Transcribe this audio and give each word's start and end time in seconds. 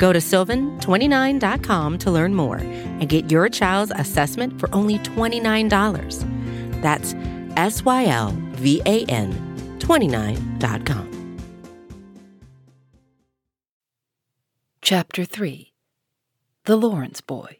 Go 0.00 0.14
to 0.14 0.18
sylvan29.com 0.18 1.98
to 1.98 2.10
learn 2.10 2.34
more 2.34 2.56
and 2.56 3.06
get 3.06 3.30
your 3.30 3.50
child's 3.50 3.92
assessment 3.94 4.58
for 4.58 4.74
only 4.74 4.98
$29. 5.00 6.80
That's 6.80 7.14
S 7.58 7.84
Y 7.84 8.06
L 8.06 8.34
V 8.52 8.80
A 8.86 9.04
N 9.04 9.30
29.com. 9.78 11.36
Chapter 14.80 15.24
3 15.26 15.72
The 16.64 16.76
Lawrence 16.76 17.20
Boy. 17.20 17.58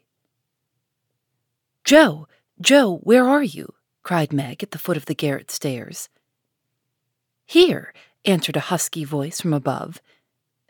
Jo, 1.85 2.27
Jo, 2.59 2.97
where 3.03 3.29
are 3.29 3.43
you? 3.43 3.75
cried 4.01 4.33
Meg 4.33 4.63
at 4.63 4.71
the 4.71 4.79
foot 4.79 4.97
of 4.97 5.05
the 5.05 5.13
garret 5.13 5.51
stairs. 5.51 6.09
Here, 7.45 7.93
answered 8.25 8.55
a 8.55 8.61
husky 8.71 9.03
voice 9.03 9.41
from 9.41 9.53
above, 9.53 10.01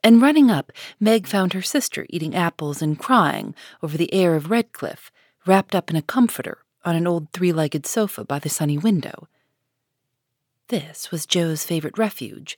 and 0.03 0.21
running 0.21 0.49
up, 0.49 0.71
Meg 0.99 1.27
found 1.27 1.53
her 1.53 1.61
sister 1.61 2.05
eating 2.09 2.35
apples 2.35 2.81
and 2.81 2.97
crying 2.97 3.53
over 3.83 3.97
the 3.97 4.13
Heir 4.13 4.35
of 4.35 4.45
Redclyffe, 4.49 5.11
wrapped 5.45 5.75
up 5.75 5.89
in 5.89 5.95
a 5.95 6.01
comforter 6.01 6.59
on 6.83 6.95
an 6.95 7.07
old 7.07 7.31
three 7.31 7.51
legged 7.51 7.85
sofa 7.85 8.23
by 8.23 8.39
the 8.39 8.49
sunny 8.49 8.77
window. 8.77 9.27
This 10.69 11.11
was 11.11 11.25
Jo's 11.25 11.63
favorite 11.63 11.97
refuge, 11.97 12.57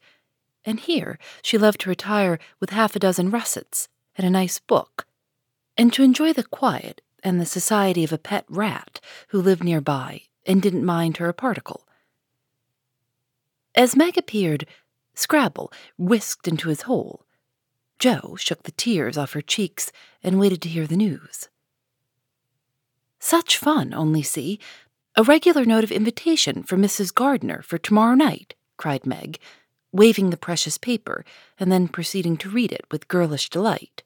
and 0.63 0.79
here 0.79 1.19
she 1.41 1.57
loved 1.57 1.81
to 1.81 1.89
retire 1.89 2.39
with 2.59 2.69
half 2.69 2.95
a 2.95 2.99
dozen 2.99 3.29
russets 3.29 3.89
and 4.15 4.25
a 4.25 4.29
nice 4.29 4.59
book, 4.59 5.07
and 5.77 5.91
to 5.93 6.03
enjoy 6.03 6.31
the 6.31 6.43
quiet 6.43 7.01
and 7.23 7.39
the 7.39 7.45
society 7.45 8.03
of 8.03 8.13
a 8.13 8.17
pet 8.17 8.45
rat 8.47 8.99
who 9.29 9.41
lived 9.41 9.63
nearby 9.63 10.21
and 10.45 10.61
didn't 10.61 10.85
mind 10.85 11.17
her 11.17 11.27
a 11.27 11.33
particle. 11.33 11.87
As 13.75 13.95
Meg 13.95 14.17
appeared, 14.17 14.67
Scrabble 15.15 15.71
whisked 15.97 16.47
into 16.47 16.69
his 16.69 16.83
hole. 16.83 17.25
Jo 18.03 18.35
shook 18.37 18.63
the 18.63 18.73
tears 18.73 19.17
off 19.17 19.31
her 19.31 19.41
cheeks 19.41 19.89
and 20.21 20.37
waited 20.37 20.61
to 20.63 20.67
hear 20.67 20.85
the 20.85 20.97
news. 20.97 21.47
Such 23.17 23.57
fun, 23.57 23.93
only 23.93 24.21
see. 24.21 24.59
A 25.15 25.23
regular 25.23 25.63
note 25.63 25.85
of 25.85 25.91
invitation 25.93 26.63
for 26.63 26.75
Mrs. 26.75 27.13
Gardiner 27.13 27.61
for 27.61 27.77
tomorrow 27.77 28.13
night, 28.13 28.55
cried 28.75 29.05
Meg, 29.05 29.39
waving 29.93 30.31
the 30.31 30.35
precious 30.35 30.77
paper 30.77 31.23
and 31.57 31.71
then 31.71 31.87
proceeding 31.87 32.35
to 32.39 32.49
read 32.49 32.73
it 32.73 32.83
with 32.91 33.07
girlish 33.07 33.49
delight. 33.49 34.03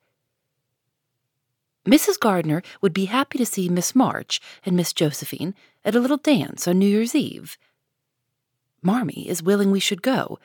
Mrs. 1.84 2.20
Gardiner 2.20 2.62
would 2.81 2.94
be 2.94 3.06
happy 3.06 3.40
to 3.40 3.48
see 3.48 3.68
Miss 3.68 3.95
March 3.95 4.40
and 4.64 4.78
Miss 4.78 4.94
Josephine 4.94 5.56
at 5.84 5.95
a 5.95 6.00
little 6.00 6.18
dance 6.18 6.68
on 6.68 6.78
New 6.78 6.86
Year's 6.86 7.16
Eve. 7.16 7.58
Marmee 8.84 9.25
is 9.28 9.42
willing 9.42 9.72
we 9.72 9.80
should 9.80 10.03
go. 10.03 10.38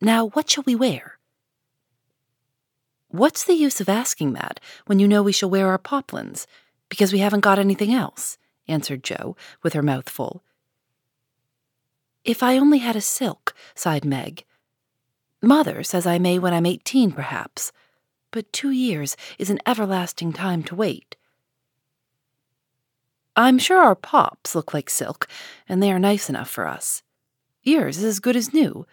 Now, 0.00 0.28
what 0.28 0.48
shall 0.48 0.64
we 0.64 0.74
wear? 0.74 1.15
What's 3.08 3.44
the 3.44 3.54
use 3.54 3.80
of 3.80 3.88
asking 3.88 4.32
that 4.34 4.60
when 4.86 4.98
you 4.98 5.08
know 5.08 5.22
we 5.22 5.32
shall 5.32 5.50
wear 5.50 5.68
our 5.68 5.78
poplins, 5.78 6.46
because 6.88 7.12
we 7.12 7.20
haven't 7.20 7.40
got 7.40 7.58
anything 7.58 7.92
else? 7.92 8.38
answered 8.68 9.04
Jo, 9.04 9.36
with 9.62 9.72
her 9.72 9.82
mouth 9.82 10.08
full. 10.08 10.42
If 12.24 12.42
I 12.42 12.58
only 12.58 12.78
had 12.78 12.96
a 12.96 13.00
silk, 13.00 13.54
sighed 13.74 14.04
Meg. 14.04 14.44
Mother 15.40 15.82
says 15.84 16.06
I 16.06 16.18
may 16.18 16.38
when 16.38 16.52
I'm 16.52 16.66
eighteen, 16.66 17.12
perhaps 17.12 17.72
but 18.36 18.52
two 18.52 18.70
years 18.70 19.16
is 19.38 19.48
an 19.48 19.58
everlasting 19.66 20.30
time 20.30 20.62
to 20.62 20.74
wait. 20.74 21.16
I'm 23.34 23.58
sure 23.58 23.82
our 23.82 23.94
pops 23.94 24.54
look 24.54 24.74
like 24.74 24.90
silk, 24.90 25.26
and 25.66 25.82
they 25.82 25.90
are 25.90 25.98
nice 25.98 26.28
enough 26.28 26.50
for 26.50 26.66
us. 26.66 27.02
Yours 27.62 27.96
is 27.96 28.04
as 28.04 28.20
good 28.20 28.36
as 28.36 28.52
new, 28.52 28.86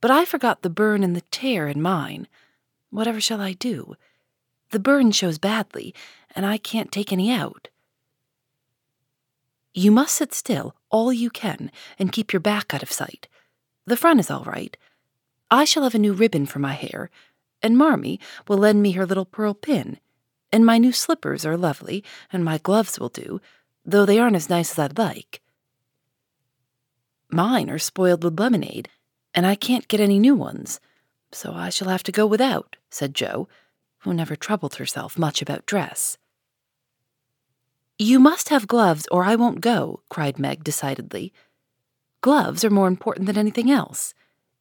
but 0.00 0.10
I 0.10 0.24
forgot 0.24 0.62
the 0.62 0.70
burn 0.70 1.04
and 1.04 1.14
the 1.14 1.22
tear 1.30 1.68
in 1.68 1.80
mine. 1.80 2.26
Whatever 2.90 3.20
shall 3.20 3.40
I 3.40 3.52
do? 3.52 3.94
The 4.70 4.78
burn 4.78 5.10
shows 5.12 5.38
badly, 5.38 5.94
and 6.34 6.44
I 6.44 6.58
can't 6.58 6.92
take 6.92 7.12
any 7.12 7.30
out. 7.30 7.68
You 9.72 9.90
must 9.90 10.16
sit 10.16 10.34
still 10.34 10.74
all 10.90 11.12
you 11.12 11.30
can 11.30 11.70
and 11.98 12.12
keep 12.12 12.32
your 12.32 12.40
back 12.40 12.74
out 12.74 12.82
of 12.82 12.92
sight. 12.92 13.28
The 13.86 13.96
front 13.96 14.20
is 14.20 14.30
all 14.30 14.44
right. 14.44 14.76
I 15.50 15.64
shall 15.64 15.84
have 15.84 15.94
a 15.94 15.98
new 15.98 16.12
ribbon 16.12 16.46
for 16.46 16.58
my 16.58 16.72
hair, 16.72 17.10
and 17.62 17.76
Marmee 17.76 18.20
will 18.48 18.58
lend 18.58 18.82
me 18.82 18.92
her 18.92 19.06
little 19.06 19.24
pearl 19.24 19.54
pin. 19.54 19.98
And 20.52 20.66
my 20.66 20.78
new 20.78 20.92
slippers 20.92 21.46
are 21.46 21.56
lovely, 21.56 22.02
and 22.32 22.44
my 22.44 22.58
gloves 22.58 22.98
will 22.98 23.08
do, 23.08 23.40
though 23.84 24.04
they 24.04 24.18
aren't 24.18 24.36
as 24.36 24.50
nice 24.50 24.72
as 24.72 24.78
I'd 24.78 24.98
like. 24.98 25.40
Mine 27.28 27.70
are 27.70 27.78
spoiled 27.78 28.24
with 28.24 28.38
lemonade, 28.38 28.88
and 29.32 29.46
I 29.46 29.54
can't 29.54 29.86
get 29.86 30.00
any 30.00 30.18
new 30.18 30.34
ones, 30.34 30.80
so 31.30 31.52
I 31.52 31.70
shall 31.70 31.88
have 31.88 32.02
to 32.04 32.12
go 32.12 32.26
without, 32.26 32.74
said 32.90 33.14
Jo, 33.14 33.48
who 33.98 34.14
never 34.14 34.36
troubled 34.36 34.76
herself 34.76 35.18
much 35.18 35.42
about 35.42 35.66
dress. 35.66 36.18
You 37.98 38.18
must 38.18 38.48
have 38.48 38.66
gloves, 38.66 39.06
or 39.10 39.24
I 39.24 39.36
won't 39.36 39.60
go, 39.60 40.00
cried 40.08 40.38
Meg 40.38 40.64
decidedly. 40.64 41.32
Gloves 42.22 42.64
are 42.64 42.70
more 42.70 42.88
important 42.88 43.26
than 43.26 43.36
anything 43.36 43.70
else. 43.70 44.14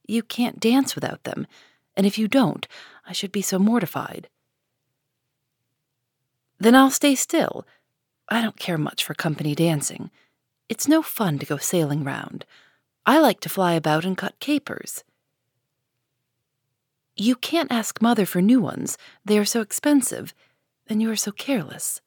You 0.06 0.24
can't 0.24 0.60
dance 0.60 0.96
without 0.96 1.24
them, 1.24 1.48
and 1.96 2.06
if 2.06 2.18
you 2.18 2.28
don't, 2.28 2.68
I 3.08 3.14
should 3.14 3.32
be 3.32 3.42
so 3.42 3.58
mortified. 3.58 4.28
Then 6.60 6.76
I'll 6.76 6.92
stay 6.92 7.16
still. 7.16 7.66
I 8.28 8.42
don't 8.42 8.60
care 8.60 8.78
much 8.78 9.04
for 9.04 9.14
company 9.14 9.56
dancing. 9.56 10.12
It's 10.68 10.88
no 10.88 11.02
fun 11.02 11.40
to 11.40 11.46
go 11.46 11.58
sailing 11.58 12.04
round. 12.04 12.46
I 13.06 13.20
like 13.20 13.40
to 13.42 13.50
fly 13.50 13.74
about 13.74 14.06
and 14.06 14.18
cut 14.18 14.40
capers. 14.40 15.04
You 17.22 17.35
can't 17.35 17.69
ask 17.69 18.02
Mother 18.02 18.25
for 18.25 18.41
new 18.41 18.62
ones. 18.62 18.97
They 19.25 19.38
are 19.38 19.44
so 19.44 19.59
expensive, 19.59 20.34
and 20.88 21.02
you 21.02 21.12
are 21.12 21.18
so 21.18 21.34
careless. 21.34 22.00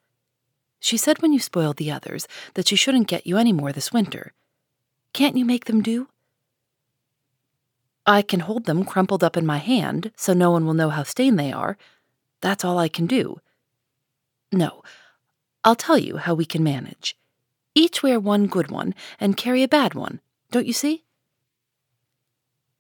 She 0.81 0.97
said 0.97 1.21
when 1.21 1.35
you 1.35 1.39
spoiled 1.39 1.77
the 1.77 1.91
others 1.91 2.27
that 2.55 2.67
she 2.67 2.77
shouldn't 2.77 3.09
get 3.09 3.27
you 3.27 3.37
any 3.37 3.53
more 3.53 3.73
this 3.73 3.93
winter. 3.93 4.33
Can't 5.13 5.37
you 5.37 5.45
make 5.45 5.67
them 5.67 5.83
do? 5.83 6.09
I 8.07 8.23
can 8.23 8.41
hold 8.41 8.65
them 8.65 8.87
crumpled 8.87 9.23
up 9.23 9.37
in 9.37 9.45
my 9.45 9.59
hand 9.59 10.13
so 10.17 10.33
no 10.33 10.51
one 10.51 10.65
will 10.65 10.73
know 10.73 10.89
how 10.89 11.03
stained 11.03 11.39
they 11.39 11.53
are. 11.53 11.77
That's 12.41 12.65
all 12.65 12.79
I 12.79 12.89
can 12.89 13.07
do. 13.07 13.39
No, 14.51 14.83
I'll 15.63 15.77
tell 15.77 15.99
you 15.99 16.17
how 16.17 16.33
we 16.33 16.47
can 16.47 16.65
manage. 16.65 17.19
Each 17.75 18.03
wear 18.03 18.19
one 18.19 18.47
good 18.47 18.71
one 18.71 18.95
and 19.21 19.37
carry 19.37 19.63
a 19.63 19.69
bad 19.69 19.93
one, 19.93 20.21
don't 20.51 20.67
you 20.67 20.73
see? 20.73 21.05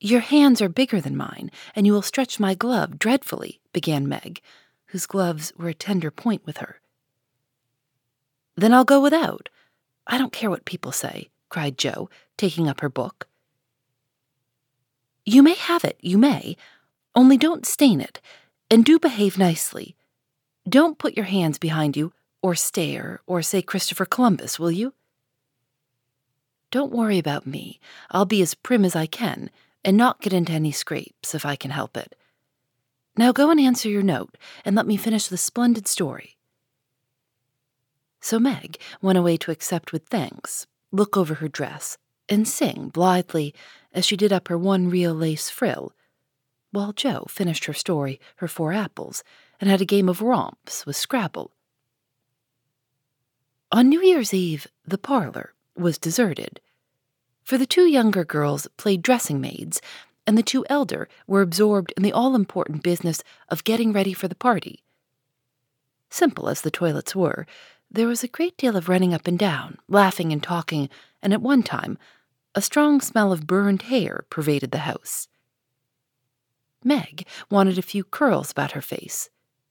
Your 0.04 0.18
hands 0.18 0.60
are 0.60 0.68
bigger 0.68 1.00
than 1.00 1.16
mine, 1.16 1.52
and 1.76 1.86
you 1.86 1.92
will 1.92 2.02
stretch 2.02 2.40
my 2.40 2.56
glove 2.56 2.98
dreadfully, 2.98 3.60
began 3.72 4.08
Meg, 4.08 4.40
whose 4.86 5.06
gloves 5.06 5.52
were 5.56 5.68
a 5.68 5.74
tender 5.74 6.10
point 6.10 6.44
with 6.44 6.56
her. 6.56 6.80
Then 8.56 8.74
I'll 8.74 8.84
go 8.84 9.00
without. 9.00 9.48
I 10.04 10.18
don't 10.18 10.32
care 10.32 10.50
what 10.50 10.64
people 10.64 10.90
say, 10.90 11.28
cried 11.50 11.78
Jo, 11.78 12.10
taking 12.36 12.68
up 12.68 12.80
her 12.80 12.88
book. 12.88 13.28
You 15.24 15.40
may 15.40 15.54
have 15.54 15.84
it, 15.84 15.98
you 16.00 16.18
may, 16.18 16.56
only 17.14 17.36
don't 17.36 17.64
stain 17.64 18.00
it, 18.00 18.20
and 18.68 18.84
do 18.84 18.98
behave 18.98 19.38
nicely. 19.38 19.94
Don't 20.68 20.98
put 20.98 21.16
your 21.16 21.26
hands 21.26 21.58
behind 21.58 21.96
you, 21.96 22.12
or 22.42 22.56
stare, 22.56 23.20
or 23.24 23.40
say 23.40 23.62
Christopher 23.62 24.06
Columbus, 24.06 24.58
will 24.58 24.72
you? 24.72 24.94
Don't 26.72 26.90
worry 26.90 27.18
about 27.18 27.46
me. 27.46 27.78
I'll 28.10 28.24
be 28.24 28.42
as 28.42 28.54
prim 28.54 28.84
as 28.84 28.96
I 28.96 29.06
can, 29.06 29.48
and 29.84 29.96
not 29.96 30.20
get 30.20 30.32
into 30.32 30.52
any 30.52 30.72
scrapes 30.72 31.34
if 31.34 31.44
I 31.44 31.56
can 31.56 31.70
help 31.70 31.96
it. 31.96 32.14
Now 33.16 33.32
go 33.32 33.50
and 33.50 33.60
answer 33.60 33.88
your 33.88 34.02
note, 34.02 34.38
and 34.64 34.74
let 34.74 34.86
me 34.86 34.96
finish 34.96 35.26
the 35.26 35.36
splendid 35.36 35.86
story. 35.86 36.36
So 38.20 38.38
Meg 38.38 38.78
went 39.02 39.18
away 39.18 39.36
to 39.38 39.50
accept 39.50 39.92
with 39.92 40.06
thanks, 40.06 40.66
look 40.92 41.16
over 41.16 41.34
her 41.34 41.48
dress, 41.48 41.98
and 42.28 42.46
sing 42.46 42.88
blithely 42.88 43.54
as 43.92 44.06
she 44.06 44.16
did 44.16 44.32
up 44.32 44.48
her 44.48 44.56
one 44.56 44.88
real 44.88 45.12
lace 45.12 45.50
frill, 45.50 45.92
while 46.70 46.92
Jo 46.92 47.26
finished 47.28 47.66
her 47.66 47.74
story, 47.74 48.20
her 48.36 48.48
four 48.48 48.72
apples, 48.72 49.22
and 49.60 49.68
had 49.68 49.80
a 49.80 49.86
game 49.86 50.08
of 50.08 50.22
romps 50.22 50.86
with 50.86 50.96
Scrabble. 50.96 51.52
On 53.70 53.88
New 53.88 54.02
Year's 54.02 54.32
Eve, 54.32 54.66
the 54.86 54.98
parlor 54.98 55.52
was 55.76 55.98
deserted, 55.98 56.60
for 57.44 57.58
the 57.58 57.66
two 57.66 57.86
younger 57.86 58.24
girls 58.24 58.68
played 58.76 59.02
dressing 59.02 59.40
maids, 59.40 59.80
and 60.26 60.38
the 60.38 60.42
two 60.42 60.64
elder 60.68 61.08
were 61.26 61.42
absorbed 61.42 61.92
in 61.96 62.02
the 62.02 62.12
all 62.12 62.34
important 62.34 62.82
business 62.82 63.22
of 63.48 63.64
getting 63.64 63.92
ready 63.92 64.12
for 64.12 64.28
the 64.28 64.34
party. 64.34 64.82
Simple 66.10 66.48
as 66.48 66.60
the 66.60 66.70
toilets 66.70 67.16
were, 67.16 67.46
There 67.90 68.06
was 68.06 68.22
a 68.22 68.28
great 68.28 68.56
deal 68.56 68.76
of 68.76 68.88
running 68.88 69.12
up 69.12 69.26
and 69.26 69.38
down, 69.38 69.78
laughing 69.88 70.32
and 70.32 70.42
talking, 70.42 70.88
and 71.20 71.32
at 71.32 71.42
one 71.42 71.62
time, 71.62 71.98
a 72.54 72.62
strong 72.62 73.00
smell 73.00 73.32
of 73.32 73.46
burned 73.46 73.82
hair 73.82 74.24
pervaded 74.30 74.70
the 74.70 74.78
house. 74.78 75.28
Meg 76.84 77.26
wanted 77.50 77.78
a 77.78 77.82
few 77.82 78.04
curls 78.04 78.50
about 78.50 78.72
her 78.72 78.80
face, 78.82 79.30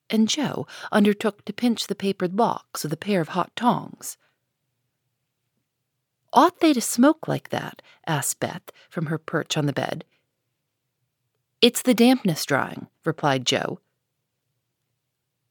and 0.09 0.27
Jo 0.27 0.67
undertook 0.91 1.45
to 1.45 1.53
pinch 1.53 1.88
the 1.88 1.95
papered 1.95 2.38
locks 2.38 2.83
with 2.83 2.94
a 2.94 2.97
pair 2.97 3.21
of 3.21 3.29
hot 3.29 3.56
tongs. 3.56 4.17
Ought 6.33 6.59
they 6.59 6.73
to 6.73 6.81
smoke 6.81 7.27
like 7.27 7.49
that? 7.49 7.81
asked 8.07 8.39
Beth 8.39 8.71
from 8.89 9.07
her 9.07 9.17
perch 9.17 9.57
on 9.57 9.65
the 9.65 9.73
bed. 9.73 10.05
It's 11.61 11.81
the 11.81 11.93
dampness 11.93 12.45
drying, 12.45 12.87
replied 13.05 13.45
Jo. 13.45 13.79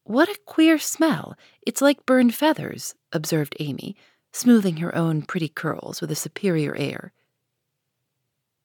What 0.05 0.29
a 0.29 0.39
queer 0.45 0.79
smell! 0.79 1.37
It's 1.63 1.81
like 1.81 2.07
burned 2.07 2.35
feathers, 2.35 2.95
observed 3.13 3.55
Amy, 3.61 3.95
smoothing 4.33 4.79
her 4.79 4.95
own 4.95 5.23
pretty 5.23 5.49
curls 5.49 6.01
with 6.01 6.11
a 6.11 6.17
superior 6.17 6.75
air. 6.75 7.13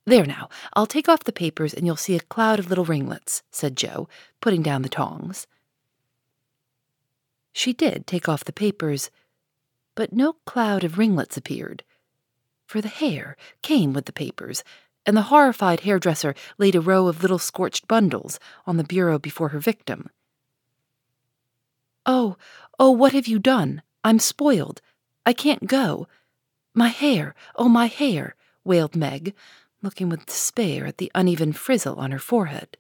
There 0.05 0.25
now, 0.25 0.49
I'll 0.73 0.85
take 0.85 1.09
off 1.09 1.23
the 1.23 1.31
papers 1.31 1.73
and 1.73 1.85
you'll 1.85 1.95
see 1.95 2.15
a 2.15 2.19
cloud 2.19 2.59
of 2.59 2.69
little 2.69 2.85
ringlets, 2.85 3.43
said 3.51 3.75
Jo, 3.75 4.07
putting 4.39 4.61
down 4.61 4.83
the 4.83 4.89
tongs. 4.89 5.47
She 7.53 7.73
did 7.73 8.05
take 8.05 8.29
off 8.29 8.43
the 8.43 8.53
papers, 8.53 9.09
but 9.95 10.13
no 10.13 10.33
cloud 10.45 10.83
of 10.83 10.97
ringlets 10.97 11.37
appeared, 11.37 11.83
for 12.65 12.81
the 12.81 12.87
hair 12.87 13.37
came 13.61 13.93
with 13.93 14.05
the 14.05 14.13
papers, 14.13 14.63
and 15.05 15.15
the 15.15 15.23
horrified 15.23 15.81
hairdresser 15.81 16.33
laid 16.57 16.75
a 16.75 16.81
row 16.81 17.07
of 17.07 17.21
little 17.21 17.39
scorched 17.39 17.87
bundles 17.87 18.39
on 18.65 18.77
the 18.77 18.83
bureau 18.83 19.19
before 19.19 19.49
her 19.49 19.59
victim. 19.59 20.09
Oh, 22.05 22.37
oh, 22.79 22.91
what 22.91 23.13
have 23.13 23.27
you 23.27 23.39
done? 23.39 23.81
I'm 24.03 24.19
spoiled. 24.19 24.81
I 25.25 25.33
can't 25.33 25.67
go. 25.67 26.07
My 26.73 26.89
hair, 26.89 27.33
oh, 27.55 27.69
my 27.69 27.87
hair, 27.87 28.35
wailed 28.63 28.95
Meg, 28.95 29.33
looking 29.81 30.09
with 30.09 30.25
despair 30.25 30.85
at 30.85 30.97
the 30.97 31.11
uneven 31.15 31.53
frizzle 31.53 31.95
on 31.95 32.11
her 32.11 32.19
forehead. 32.19 32.77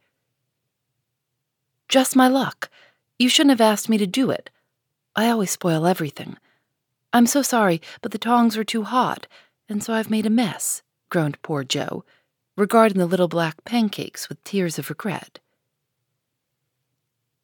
Just 1.87 2.15
my 2.15 2.27
luck. 2.27 2.69
You 3.17 3.29
shouldn't 3.29 3.51
have 3.51 3.61
asked 3.61 3.89
me 3.89 3.97
to 3.97 4.07
do 4.07 4.29
it. 4.29 4.49
I 5.15 5.29
always 5.29 5.51
spoil 5.51 5.85
everything. 5.85 6.37
I'm 7.13 7.27
so 7.27 7.41
sorry, 7.41 7.81
but 8.01 8.11
the 8.11 8.17
tongs 8.17 8.57
were 8.57 8.65
too 8.65 8.83
hot, 8.83 9.27
and 9.69 9.83
so 9.83 9.93
I've 9.93 10.09
made 10.09 10.25
a 10.25 10.29
mess, 10.29 10.81
groaned 11.09 11.41
poor 11.41 11.63
Jo, 11.63 12.03
regarding 12.55 12.97
the 12.97 13.05
little 13.05 13.27
black 13.27 13.63
pancakes 13.65 14.29
with 14.29 14.43
tears 14.43 14.79
of 14.79 14.89
regret. 14.89 15.39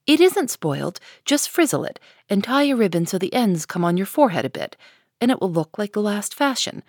It 0.08 0.20
isn't 0.20 0.50
spoiled, 0.50 1.00
just 1.26 1.50
frizzle 1.50 1.86
it, 1.86 2.00
and 2.30 2.44
tie 2.44 2.64
a 2.64 2.76
ribbon 2.76 3.06
so 3.06 3.18
the 3.18 3.34
ends 3.34 3.66
come 3.66 3.86
on 3.86 3.98
your 3.98 4.06
forehead 4.06 4.46
a 4.46 4.50
bit, 4.50 4.76
and 5.20 5.32
it 5.32 5.40
will 5.40 5.52
look 5.52 5.78
like 5.78 5.94
the 5.94 6.02
last 6.02 6.34
fashion. 6.34 6.84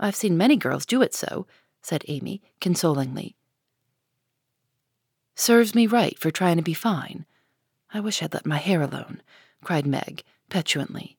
I've 0.00 0.16
seen 0.16 0.36
many 0.36 0.56
girls 0.56 0.86
do 0.86 1.02
it 1.02 1.14
so 1.14 1.46
said 1.84 2.04
Amy, 2.08 2.40
consolingly. 2.60 3.36
Serves 5.34 5.74
me 5.74 5.86
right 5.86 6.18
for 6.18 6.30
trying 6.30 6.56
to 6.56 6.62
be 6.62 6.74
fine. 6.74 7.26
I 7.92 8.00
wish 8.00 8.22
I'd 8.22 8.32
let 8.32 8.46
my 8.46 8.56
hair 8.56 8.80
alone, 8.80 9.22
cried 9.62 9.86
Meg, 9.86 10.24
petulantly. 10.48 11.18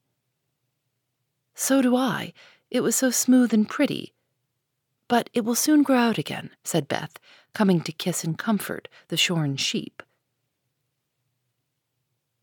So 1.53 1.81
do 1.81 1.95
I. 1.95 2.33
It 2.71 2.81
was 2.81 2.95
so 2.95 3.11
smooth 3.11 3.53
and 3.53 3.67
pretty. 3.67 4.13
But 5.07 5.29
it 5.33 5.45
will 5.45 5.55
soon 5.55 5.83
grow 5.83 5.97
out 5.97 6.17
again, 6.17 6.49
said 6.63 6.87
Beth, 6.87 7.19
coming 7.53 7.81
to 7.81 7.91
kiss 7.91 8.23
and 8.23 8.37
comfort 8.37 8.87
the 9.07 9.17
shorn 9.17 9.55
sheep. 9.57 10.01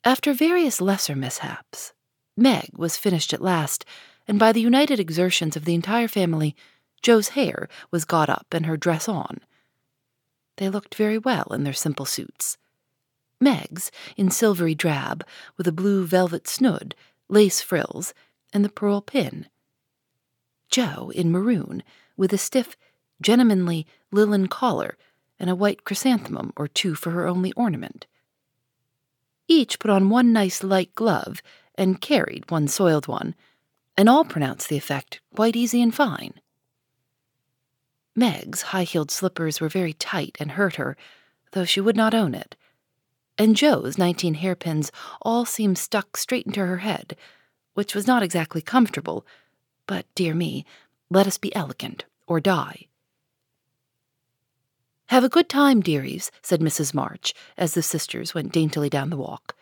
After 0.05 0.33
various 0.33 0.81
lesser 0.81 1.15
mishaps, 1.15 1.93
Meg 2.37 2.71
was 2.77 2.97
finished 2.97 3.33
at 3.33 3.43
last, 3.43 3.85
and 4.27 4.39
by 4.39 4.53
the 4.53 4.61
united 4.61 4.99
exertions 4.99 5.57
of 5.57 5.65
the 5.65 5.75
entire 5.75 6.09
family, 6.09 6.57
Jo's 7.03 7.31
hair 7.31 7.69
was 7.91 8.05
got 8.05 8.29
up 8.29 8.47
and 8.53 8.67
her 8.67 8.77
dress 8.77 9.09
on. 9.09 9.41
They 10.57 10.69
looked 10.69 10.95
very 10.95 11.19
well 11.19 11.49
in 11.53 11.65
their 11.65 11.73
simple 11.73 12.07
suits. 12.07 12.59
Meg's 13.41 13.91
in 14.17 14.31
silvery 14.31 14.75
drab, 14.75 15.27
with 15.57 15.67
a 15.67 15.73
blue 15.73 16.07
velvet 16.07 16.47
snood, 16.47 16.95
lace 17.29 17.61
frills, 17.61 18.15
and 18.53 18.65
the 18.65 18.69
pearl 18.69 19.01
pin. 19.01 19.49
Jo 20.73 21.13
in 21.15 21.31
maroon, 21.31 21.85
with 22.17 22.33
a 22.33 22.39
stiff, 22.39 22.77
gentlemanly 23.21 23.87
linen 24.11 24.49
collar 24.49 24.97
and 25.39 25.49
a 25.49 25.55
white 25.55 25.85
chrysanthemum 25.85 26.53
or 26.57 26.67
two 26.67 26.97
for 26.97 27.11
her 27.11 27.29
only 27.29 27.53
ornament. 27.53 28.07
Each 29.47 29.79
put 29.79 29.91
on 29.91 30.09
one 30.09 30.33
nice 30.33 30.65
light 30.65 30.95
glove 30.95 31.43
and 31.75 32.01
carried 32.01 32.51
one 32.51 32.69
soiled 32.69 33.07
one, 33.07 33.35
and 33.97 34.09
all 34.09 34.25
pronounced 34.25 34.69
the 34.69 34.77
effect 34.77 35.21
quite 35.35 35.55
easy 35.55 35.83
and 35.83 35.95
fine. 35.95 36.35
Meg's 38.17 38.63
high 38.63 38.85
heeled 38.85 39.11
slippers 39.11 39.61
were 39.61 39.69
very 39.69 39.93
tight 39.93 40.37
and 40.41 40.53
hurt 40.53 40.77
her, 40.77 40.97
though 41.53 41.65
she 41.65 41.81
would 41.81 41.97
not 41.97 42.15
own 42.15 42.35
it. 42.35 42.57
And 43.39 43.57
Jo's 43.57 43.99
nineteen 43.99 44.35
hairpins 44.35 44.91
all 45.23 45.45
seemed 45.45 45.79
stuck 45.79 46.17
straight 46.17 46.47
into 46.47 46.65
her 46.65 46.79
head, 46.79 47.17
which 47.75 47.95
was 47.95 48.07
not 48.07 48.23
exactly 48.23 48.61
comfortable, 48.61 49.27
but, 49.87 50.07
dear 50.15 50.35
me, 50.35 50.65
let 51.11 51.27
us 51.27 51.39
be 51.39 51.55
elegant 51.55 52.05
or 52.27 52.41
die. 52.41 52.87
Have 55.07 55.25
a 55.25 55.29
good 55.29 55.49
time, 55.49 55.81
dearies, 55.81 56.31
said 56.41 56.61
Mrs. 56.61 56.95
March 56.95 57.35
as 57.59 57.75
the 57.75 57.83
sisters 57.83 58.35
went 58.35 58.53
daintily 58.53 58.89
down 58.89 59.11
the 59.11 59.17
walk. 59.17 59.55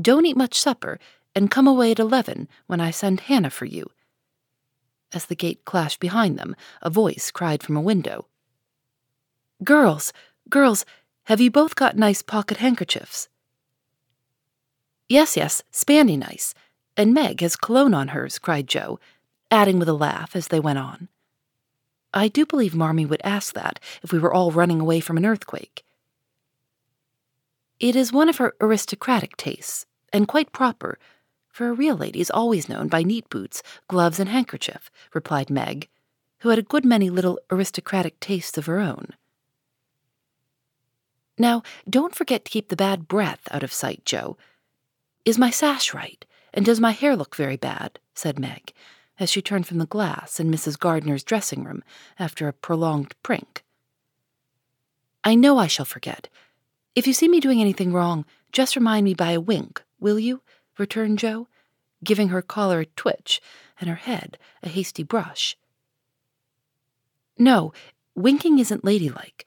Don't 0.00 0.26
eat 0.26 0.36
much 0.36 0.58
supper, 0.58 0.98
and 1.34 1.50
come 1.50 1.68
away 1.68 1.92
at 1.92 2.00
eleven 2.00 2.48
when 2.66 2.80
I 2.80 2.90
send 2.90 3.20
Hannah 3.20 3.50
for 3.50 3.66
you. 3.66 3.90
As 5.12 5.26
the 5.26 5.36
gate 5.36 5.64
clashed 5.64 6.00
behind 6.00 6.38
them, 6.38 6.56
a 6.82 6.90
voice 6.90 7.30
cried 7.30 7.62
from 7.62 7.76
a 7.76 7.80
window. 7.80 8.26
Girls, 9.62 10.12
girls, 10.50 10.84
have 11.24 11.40
you 11.40 11.50
both 11.50 11.76
got 11.76 11.96
nice 11.96 12.22
pocket 12.22 12.56
handkerchiefs? 12.56 13.28
Yes, 15.08 15.36
yes, 15.36 15.62
spandy 15.72 16.18
nice. 16.18 16.54
And 16.96 17.14
Meg 17.14 17.40
has 17.40 17.56
cologne 17.56 17.94
on 17.94 18.08
hers, 18.08 18.38
cried 18.38 18.66
Jo, 18.66 18.98
adding 19.50 19.78
with 19.78 19.88
a 19.88 19.94
laugh 19.94 20.34
as 20.34 20.48
they 20.48 20.60
went 20.60 20.78
on. 20.78 21.08
I 22.12 22.28
do 22.28 22.46
believe 22.46 22.74
Marmee 22.74 23.06
would 23.06 23.20
ask 23.24 23.54
that 23.54 23.80
if 24.02 24.12
we 24.12 24.18
were 24.18 24.32
all 24.32 24.52
running 24.52 24.80
away 24.80 25.00
from 25.00 25.16
an 25.16 25.26
earthquake. 25.26 25.84
It 27.80 27.96
is 27.96 28.12
one 28.12 28.28
of 28.28 28.38
her 28.38 28.54
aristocratic 28.60 29.36
tastes, 29.36 29.84
and 30.12 30.28
quite 30.28 30.52
proper, 30.52 30.98
for 31.48 31.68
a 31.68 31.72
real 31.72 31.96
lady 31.96 32.20
is 32.20 32.30
always 32.30 32.68
known 32.68 32.88
by 32.88 33.02
neat 33.02 33.28
boots, 33.30 33.62
gloves, 33.88 34.20
and 34.20 34.28
handkerchief, 34.28 34.90
replied 35.12 35.50
Meg, 35.50 35.88
who 36.38 36.50
had 36.50 36.58
a 36.58 36.62
good 36.62 36.84
many 36.84 37.10
little 37.10 37.38
aristocratic 37.50 38.20
tastes 38.20 38.58
of 38.58 38.66
her 38.66 38.78
own. 38.78 39.08
Now, 41.36 41.62
don't 41.88 42.14
forget 42.14 42.44
to 42.44 42.50
keep 42.50 42.68
the 42.68 42.76
bad 42.76 43.08
breath 43.08 43.42
out 43.50 43.62
of 43.64 43.72
sight, 43.72 44.04
Jo. 44.04 44.36
Is 45.24 45.38
my 45.38 45.50
sash 45.50 45.92
right, 45.92 46.24
and 46.52 46.64
does 46.64 46.80
my 46.80 46.92
hair 46.92 47.16
look 47.16 47.34
very 47.34 47.56
bad? 47.56 47.98
said 48.14 48.38
Meg, 48.38 48.72
as 49.18 49.30
she 49.30 49.42
turned 49.42 49.66
from 49.66 49.78
the 49.78 49.86
glass 49.86 50.40
in 50.40 50.50
Mrs. 50.50 50.78
Gardiner's 50.78 51.24
dressing 51.24 51.64
room 51.64 51.82
after 52.18 52.48
a 52.48 52.52
prolonged 52.52 53.14
prink. 53.22 53.64
I 55.22 55.34
know 55.34 55.58
I 55.58 55.66
shall 55.66 55.86
forget. 55.86 56.28
If 56.94 57.06
you 57.06 57.12
see 57.12 57.28
me 57.28 57.40
doing 57.40 57.60
anything 57.60 57.92
wrong, 57.92 58.24
just 58.52 58.76
remind 58.76 59.04
me 59.04 59.14
by 59.14 59.32
a 59.32 59.40
wink, 59.40 59.82
will 59.98 60.18
you? 60.18 60.42
returned 60.78 61.18
Jo, 61.18 61.48
giving 62.02 62.28
her 62.28 62.42
collar 62.42 62.80
a 62.80 62.86
twitch 62.86 63.40
and 63.80 63.88
her 63.88 63.96
head 63.96 64.38
a 64.62 64.68
hasty 64.68 65.02
brush. 65.02 65.56
No, 67.38 67.72
winking 68.14 68.58
isn't 68.58 68.84
ladylike. 68.84 69.46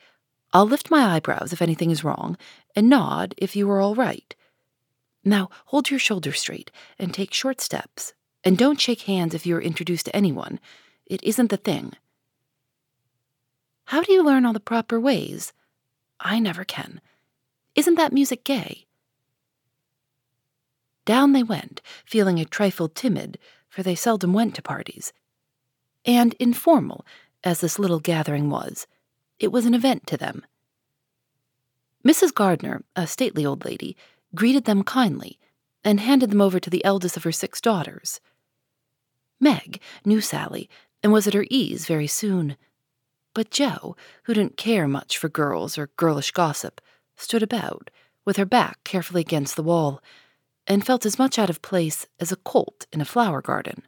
I'll 0.53 0.65
lift 0.65 0.91
my 0.91 1.15
eyebrows 1.15 1.53
if 1.53 1.61
anything 1.61 1.91
is 1.91 2.03
wrong, 2.03 2.37
and 2.75 2.89
nod 2.89 3.35
if 3.37 3.55
you 3.55 3.69
are 3.69 3.79
all 3.79 3.95
right. 3.95 4.35
Now 5.23 5.49
hold 5.65 5.89
your 5.89 5.99
shoulders 5.99 6.39
straight 6.39 6.71
and 6.97 7.13
take 7.13 7.33
short 7.33 7.61
steps, 7.61 8.13
and 8.43 8.57
don't 8.57 8.79
shake 8.79 9.01
hands 9.01 9.33
if 9.33 9.45
you 9.45 9.55
are 9.55 9.61
introduced 9.61 10.05
to 10.05 10.15
anyone. 10.15 10.59
It 11.05 11.23
isn't 11.23 11.49
the 11.49 11.57
thing. 11.57 11.93
How 13.85 14.01
do 14.01 14.11
you 14.11 14.23
learn 14.23 14.45
all 14.45 14.53
the 14.53 14.59
proper 14.59 14.99
ways? 14.99 15.53
I 16.19 16.39
never 16.39 16.63
can. 16.63 17.01
Isn't 17.75 17.95
that 17.95 18.13
music 18.13 18.43
gay? 18.43 18.85
Down 21.05 21.31
they 21.31 21.43
went, 21.43 21.81
feeling 22.05 22.39
a 22.39 22.45
trifle 22.45 22.89
timid, 22.89 23.37
for 23.69 23.81
they 23.81 23.95
seldom 23.95 24.33
went 24.33 24.55
to 24.55 24.61
parties. 24.61 25.13
And 26.03 26.33
informal, 26.33 27.05
as 27.43 27.61
this 27.61 27.79
little 27.79 27.99
gathering 27.99 28.49
was, 28.49 28.87
it 29.39 29.51
was 29.51 29.65
an 29.65 29.73
event 29.73 30.05
to 30.07 30.17
them. 30.17 30.45
Mrs. 32.05 32.33
Gardiner, 32.33 32.83
a 32.95 33.07
stately 33.07 33.45
old 33.45 33.63
lady, 33.63 33.95
greeted 34.35 34.65
them 34.65 34.83
kindly 34.83 35.39
and 35.87 36.01
handed 36.01 36.31
them 36.31 36.41
over 36.41 36.59
to 36.59 36.69
the 36.69 36.83
eldest 36.83 37.15
of 37.15 37.23
her 37.23 37.31
six 37.31 37.61
daughters. 37.61 38.19
Meg 39.39 39.79
knew 40.03 40.19
Sally 40.19 40.69
and 41.01 41.13
was 41.13 41.27
at 41.27 41.33
her 41.33 41.45
ease 41.49 41.85
very 41.85 42.07
soon. 42.07 42.57
But 43.33 43.51
Jo, 43.51 43.95
who 44.23 44.33
didn't 44.33 44.57
care 44.57 44.85
much 44.85 45.17
for 45.17 45.29
girls 45.29 45.77
or 45.77 45.91
girlish 45.95 46.31
gossip, 46.31 46.81
stood 47.15 47.41
about, 47.41 47.89
with 48.25 48.35
her 48.35 48.45
back 48.45 48.83
carefully 48.83 49.21
against 49.21 49.55
the 49.55 49.63
wall, 49.63 50.03
and 50.67 50.85
felt 50.85 51.05
as 51.05 51.17
much 51.17 51.39
out 51.39 51.49
of 51.49 51.61
place 51.61 52.05
as 52.19 52.33
a 52.33 52.35
colt 52.35 52.85
in 52.91 52.99
a 52.99 53.05
flower 53.05 53.41
garden. 53.41 53.83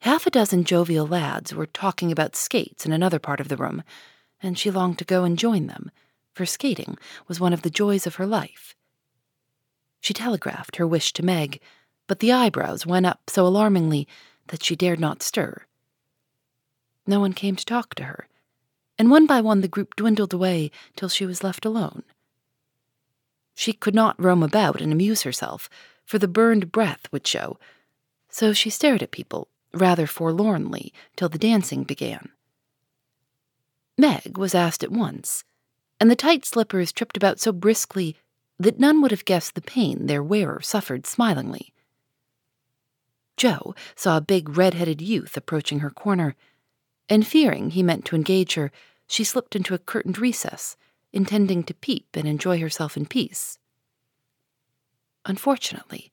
Half 0.00 0.26
a 0.26 0.30
dozen 0.30 0.64
jovial 0.64 1.06
lads 1.06 1.54
were 1.54 1.64
talking 1.64 2.12
about 2.12 2.36
skates 2.36 2.84
in 2.84 2.92
another 2.92 3.18
part 3.18 3.40
of 3.40 3.48
the 3.48 3.56
room, 3.56 3.82
and 4.42 4.58
she 4.58 4.70
longed 4.70 4.98
to 4.98 5.06
go 5.06 5.24
and 5.24 5.38
join 5.38 5.68
them, 5.68 5.90
for 6.34 6.44
skating 6.44 6.98
was 7.28 7.40
one 7.40 7.54
of 7.54 7.62
the 7.62 7.70
joys 7.70 8.06
of 8.06 8.16
her 8.16 8.26
life. 8.26 8.74
She 10.02 10.12
telegraphed 10.12 10.76
her 10.76 10.86
wish 10.86 11.12
to 11.12 11.24
Meg, 11.24 11.60
but 12.08 12.18
the 12.18 12.32
eyebrows 12.32 12.84
went 12.84 13.06
up 13.06 13.30
so 13.30 13.46
alarmingly 13.46 14.08
that 14.48 14.64
she 14.64 14.74
dared 14.74 14.98
not 14.98 15.22
stir. 15.22 15.62
No 17.06 17.20
one 17.20 17.32
came 17.32 17.54
to 17.54 17.64
talk 17.64 17.94
to 17.94 18.04
her, 18.04 18.26
and 18.98 19.12
one 19.12 19.26
by 19.26 19.40
one 19.40 19.60
the 19.60 19.68
group 19.68 19.94
dwindled 19.94 20.34
away 20.34 20.72
till 20.96 21.08
she 21.08 21.24
was 21.24 21.44
left 21.44 21.64
alone. 21.64 22.02
She 23.54 23.72
could 23.72 23.94
not 23.94 24.20
roam 24.20 24.42
about 24.42 24.80
and 24.80 24.92
amuse 24.92 25.22
herself, 25.22 25.70
for 26.04 26.18
the 26.18 26.26
burned 26.26 26.72
breath 26.72 27.06
would 27.12 27.24
show, 27.24 27.60
so 28.28 28.52
she 28.52 28.70
stared 28.70 29.04
at 29.04 29.12
people 29.12 29.46
rather 29.72 30.08
forlornly 30.08 30.92
till 31.14 31.28
the 31.28 31.38
dancing 31.38 31.84
began. 31.84 32.30
Meg 33.96 34.36
was 34.36 34.52
asked 34.52 34.82
at 34.82 34.90
once, 34.90 35.44
and 36.00 36.10
the 36.10 36.16
tight 36.16 36.44
slippers 36.44 36.90
tripped 36.90 37.16
about 37.16 37.38
so 37.38 37.52
briskly 37.52 38.16
that 38.62 38.78
none 38.78 39.02
would 39.02 39.10
have 39.10 39.24
guessed 39.24 39.54
the 39.54 39.60
pain 39.60 40.06
their 40.06 40.22
wearer 40.22 40.60
suffered 40.60 41.06
smilingly. 41.06 41.72
Jo 43.36 43.74
saw 43.96 44.16
a 44.16 44.20
big 44.20 44.56
red 44.56 44.74
headed 44.74 45.00
youth 45.00 45.36
approaching 45.36 45.80
her 45.80 45.90
corner, 45.90 46.36
and 47.08 47.26
fearing 47.26 47.70
he 47.70 47.82
meant 47.82 48.04
to 48.04 48.16
engage 48.16 48.54
her, 48.54 48.70
she 49.08 49.24
slipped 49.24 49.56
into 49.56 49.74
a 49.74 49.78
curtained 49.78 50.18
recess, 50.18 50.76
intending 51.12 51.64
to 51.64 51.74
peep 51.74 52.06
and 52.14 52.28
enjoy 52.28 52.60
herself 52.60 52.96
in 52.96 53.04
peace. 53.04 53.58
Unfortunately, 55.26 56.12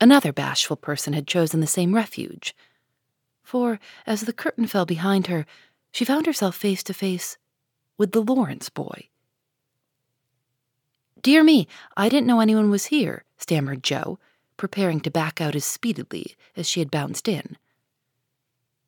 another 0.00 0.32
bashful 0.32 0.76
person 0.76 1.12
had 1.12 1.28
chosen 1.28 1.60
the 1.60 1.66
same 1.66 1.94
refuge, 1.94 2.56
for 3.44 3.78
as 4.06 4.22
the 4.22 4.32
curtain 4.32 4.66
fell 4.66 4.86
behind 4.86 5.28
her, 5.28 5.46
she 5.92 6.04
found 6.04 6.26
herself 6.26 6.56
face 6.56 6.82
to 6.82 6.94
face 6.94 7.38
with 7.96 8.10
the 8.10 8.22
Lawrence 8.22 8.68
boy. 8.68 9.08
Dear 11.24 11.42
me, 11.42 11.66
I 11.96 12.10
didn't 12.10 12.26
know 12.26 12.40
anyone 12.40 12.68
was 12.68 12.84
here, 12.86 13.24
stammered 13.38 13.82
Jo, 13.82 14.18
preparing 14.58 15.00
to 15.00 15.10
back 15.10 15.40
out 15.40 15.56
as 15.56 15.64
speedily 15.64 16.36
as 16.54 16.68
she 16.68 16.80
had 16.80 16.90
bounced 16.90 17.28
in. 17.28 17.56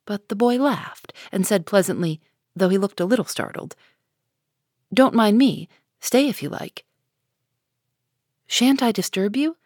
But 0.05 0.29
the 0.29 0.35
boy 0.35 0.57
laughed 0.57 1.13
and 1.31 1.47
said 1.47 1.65
pleasantly, 1.65 2.21
though 2.55 2.69
he 2.69 2.77
looked 2.77 2.99
a 2.99 3.05
little 3.05 3.25
startled, 3.25 3.75
Don't 4.93 5.15
mind 5.15 5.39
me. 5.39 5.67
Stay 5.99 6.29
if 6.29 6.43
you 6.43 6.49
like. 6.49 6.85
Shan't 8.45 8.83
I 8.83 8.91
disturb 8.91 9.35
you? 9.35 9.57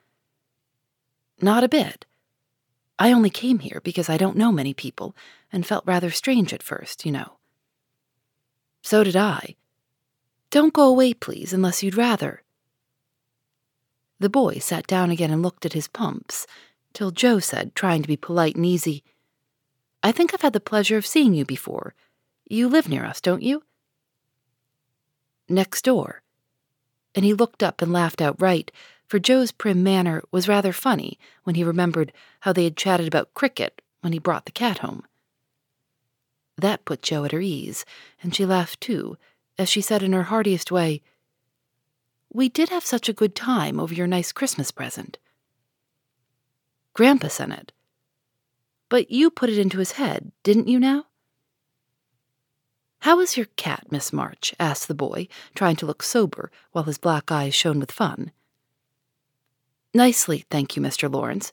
Not 1.42 1.66
a 1.66 1.70
bit. 1.70 2.06
I 2.98 3.12
only 3.12 3.30
came 3.30 3.60
here 3.60 3.82
because 3.84 4.10
I 4.10 4.16
don't 4.16 4.38
know 4.38 4.54
many 4.54 4.74
people 4.74 5.14
and 5.52 5.66
felt 5.66 5.86
rather 5.86 6.10
strange 6.10 6.54
at 6.54 6.64
first, 6.64 7.06
you 7.06 7.12
know. 7.12 7.34
So 8.82 9.04
did 9.04 9.18
I. 9.18 9.58
Don't 10.52 10.74
go 10.74 10.88
away, 10.88 11.14
please, 11.14 11.52
unless 11.52 11.84
you'd 11.84 11.98
rather. 11.98 12.44
The 14.22 14.30
boy 14.30 14.60
sat 14.60 14.86
down 14.86 15.10
again 15.10 15.32
and 15.32 15.42
looked 15.42 15.66
at 15.66 15.74
his 15.74 15.88
pumps, 15.88 16.46
till 16.94 17.10
Jo 17.10 17.40
said, 17.40 17.74
trying 17.74 18.04
to 18.04 18.08
be 18.08 18.16
polite 18.16 18.56
and 18.56 18.64
easy, 18.64 19.04
I 20.04 20.12
think 20.12 20.32
I've 20.32 20.44
had 20.44 20.54
the 20.54 20.60
pleasure 20.60 20.96
of 20.96 21.08
seeing 21.08 21.34
you 21.34 21.44
before. 21.44 21.96
You 22.48 22.70
live 22.70 22.88
near 22.88 23.04
us, 23.04 23.20
don't 23.20 23.42
you? 23.42 23.64
Next 25.50 25.84
door. 25.84 26.22
And 27.16 27.26
he 27.26 27.34
looked 27.34 27.64
up 27.64 27.82
and 27.82 27.92
laughed 27.92 28.22
outright, 28.22 28.72
for 29.08 29.18
Jo's 29.18 29.52
prim 29.52 29.82
manner 29.82 30.22
was 30.30 30.48
rather 30.48 30.72
funny 30.72 31.18
when 31.44 31.56
he 31.56 31.64
remembered 31.64 32.14
how 32.42 32.54
they 32.54 32.66
had 32.66 32.78
chatted 32.78 33.08
about 33.08 33.34
cricket 33.34 33.82
when 34.02 34.14
he 34.14 34.20
brought 34.20 34.46
the 34.46 34.52
cat 34.52 34.80
home. 34.80 35.04
That 36.60 36.86
put 36.86 37.02
Jo 37.02 37.26
at 37.26 37.32
her 37.32 37.42
ease, 37.42 37.86
and 38.22 38.36
she 38.36 38.46
laughed 38.46 38.82
too, 38.82 39.18
as 39.58 39.68
she 39.68 39.82
said 39.82 40.04
in 40.04 40.14
her 40.14 40.30
heartiest 40.30 40.72
way, 40.72 41.02
we 42.34 42.50
did 42.50 42.70
have 42.70 42.86
such 42.86 43.10
a 43.10 43.14
good 43.14 43.36
time 43.36 43.80
over 43.80 43.94
your 43.94 44.08
nice 44.08 44.32
Christmas 44.32 44.72
present. 44.72 45.18
Grandpa 46.94 47.28
sent 47.28 47.54
it. 47.54 47.72
But 48.90 49.12
you 49.12 49.30
put 49.30 49.50
it 49.50 49.58
into 49.58 49.80
his 49.80 49.94
head, 49.94 50.32
didn't 50.44 50.68
you 50.68 50.80
now? 50.80 51.06
How 53.00 53.20
is 53.20 53.36
your 53.36 53.48
cat, 53.56 53.88
Miss 53.90 54.14
March? 54.14 54.54
asked 54.60 54.88
the 54.88 54.94
boy, 54.94 55.28
trying 55.56 55.76
to 55.78 55.86
look 55.86 56.04
sober 56.04 56.52
while 56.72 56.84
his 56.84 56.98
black 56.98 57.32
eyes 57.32 57.56
shone 57.56 57.80
with 57.80 57.92
fun. 57.92 58.32
Nicely, 59.94 60.46
thank 60.50 60.76
you, 60.76 60.82
Mr. 60.82 61.12
Lawrence. 61.12 61.52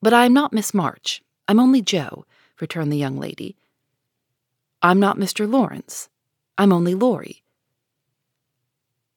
But 0.00 0.12
I 0.12 0.26
am 0.26 0.32
not 0.32 0.52
Miss 0.52 0.74
March. 0.74 1.22
I'm 1.48 1.58
only 1.58 1.80
Jo, 1.80 2.26
returned 2.60 2.92
the 2.92 2.98
young 2.98 3.18
lady. 3.18 3.56
I'm 4.82 5.00
not 5.00 5.16
Mr. 5.16 5.50
Lawrence. 5.50 6.08
I'm 6.58 6.72
only 6.72 6.94
Laurie. 6.94 7.41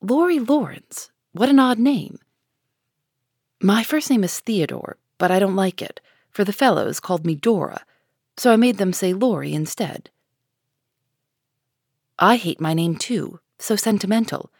Laurie 0.07 0.37
Lawrence. 0.37 1.09
What 1.31 1.49
an 1.49 1.57
odd 1.57 1.79
name. 1.79 2.19
My 3.59 3.83
first 3.83 4.11
name 4.11 4.23
is 4.23 4.39
Theodore, 4.39 4.97
but 5.17 5.31
I 5.31 5.39
don't 5.39 5.55
like 5.55 5.81
it, 5.81 5.99
for 6.29 6.43
the 6.43 6.53
fellows 6.53 6.99
called 6.99 7.25
me 7.25 7.33
Dora, 7.33 7.83
so 8.37 8.53
I 8.53 8.55
made 8.55 8.77
them 8.77 8.93
say 8.93 9.13
Laurie 9.13 9.55
instead. 9.55 10.11
I 12.19 12.35
hate 12.35 12.61
my 12.61 12.75
name 12.75 12.97
too, 12.97 13.39
so 13.57 13.75
sentimental. 13.75 14.51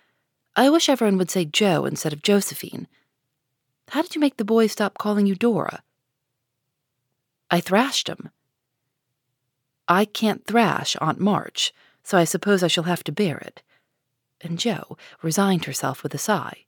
I 0.56 0.72
wish 0.72 0.90
everyone 0.90 1.20
would 1.20 1.30
say 1.30 1.46
Jo 1.46 1.86
instead 1.86 2.12
of 2.12 2.24
Josephine. 2.24 2.88
How 3.90 4.02
did 4.02 4.16
you 4.16 4.22
make 4.22 4.38
the 4.38 4.46
boys 4.46 4.72
stop 4.72 4.98
calling 4.98 5.28
you 5.28 5.36
Dora? 5.36 5.84
I 7.52 7.60
thrashed 7.62 8.10
'em. 8.10 8.32
I 9.88 10.06
can't 10.06 10.48
thrash 10.48 10.96
Aunt 11.00 11.20
March, 11.20 11.72
so 12.02 12.18
I 12.18 12.24
suppose 12.24 12.64
I 12.64 12.68
shall 12.68 12.86
have 12.86 13.04
to 13.04 13.12
bear 13.12 13.38
it 13.38 13.62
and 14.42 14.60
Jo 14.60 14.98
resigned 15.22 15.66
herself 15.66 16.04
with 16.04 16.14
a 16.14 16.18
sigh. 16.20 16.66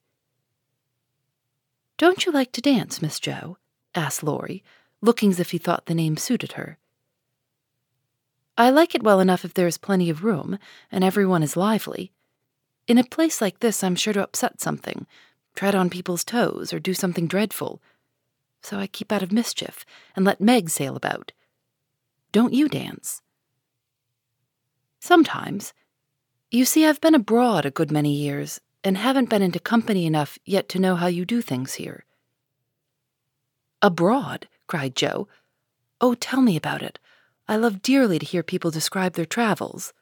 Don't 1.98 2.26
you 2.26 2.32
like 2.32 2.52
to 2.54 2.62
dance, 2.62 3.02
Miss 3.02 3.20
Jo? 3.20 3.58
asked 3.96 4.24
Laurie, 4.24 4.64
looking 5.02 5.32
as 5.32 5.40
if 5.40 5.52
he 5.52 5.58
thought 5.58 5.88
the 5.88 5.96
name 5.96 6.18
suited 6.18 6.54
her. 6.54 6.78
I 8.58 8.70
like 8.70 8.96
it 8.96 9.04
well 9.04 9.20
enough 9.20 9.46
if 9.46 9.54
there 9.54 9.68
is 9.68 9.78
plenty 9.78 10.10
of 10.10 10.24
room 10.24 10.58
and 10.92 11.04
everyone 11.04 11.44
is 11.44 11.58
lively. 11.58 12.12
In 12.88 12.98
a 12.98 13.04
place 13.04 13.42
like 13.42 13.60
this, 13.60 13.84
I'm 13.84 13.96
sure 13.96 14.14
to 14.14 14.24
upset 14.24 14.62
something, 14.62 15.06
tread 15.56 15.76
on 15.76 15.90
people's 15.90 16.24
toes, 16.24 16.72
or 16.72 16.80
do 16.80 16.94
something 16.94 17.28
dreadful. 17.28 17.82
So 18.62 18.78
I 18.80 18.88
keep 18.88 19.12
out 19.12 19.22
of 19.22 19.32
mischief 19.32 19.86
and 20.16 20.26
let 20.26 20.42
Meg 20.42 20.70
sail 20.70 20.96
about. 20.96 21.34
Don't 22.32 22.54
you 22.54 22.68
dance? 22.68 23.22
Sometimes, 25.00 25.74
you 26.50 26.66
see, 26.66 26.86
I've 26.86 27.02
been 27.02 27.16
abroad 27.16 27.66
a 27.66 27.72
good 27.72 27.92
many 27.92 28.14
years, 28.14 28.62
and 28.84 28.98
haven't 28.98 29.30
been 29.30 29.42
into 29.42 29.60
company 29.60 30.06
enough 30.06 30.40
yet 30.46 30.70
to 30.70 30.80
know 30.80 30.96
how 30.96 31.08
you 31.08 31.26
do 31.26 31.42
things 31.42 31.76
here. 31.76 32.06
Abroad? 33.82 34.48
cried 34.66 34.96
Jo. 34.96 35.28
Oh, 36.00 36.14
tell 36.14 36.42
me 36.42 36.56
about 36.56 36.82
it. 36.82 37.00
I 37.48 37.56
love 37.56 37.82
dearly 37.82 38.20
to 38.20 38.26
hear 38.26 38.44
people 38.44 38.72
describe 38.72 39.14
their 39.14 39.26
travels. 39.26 39.94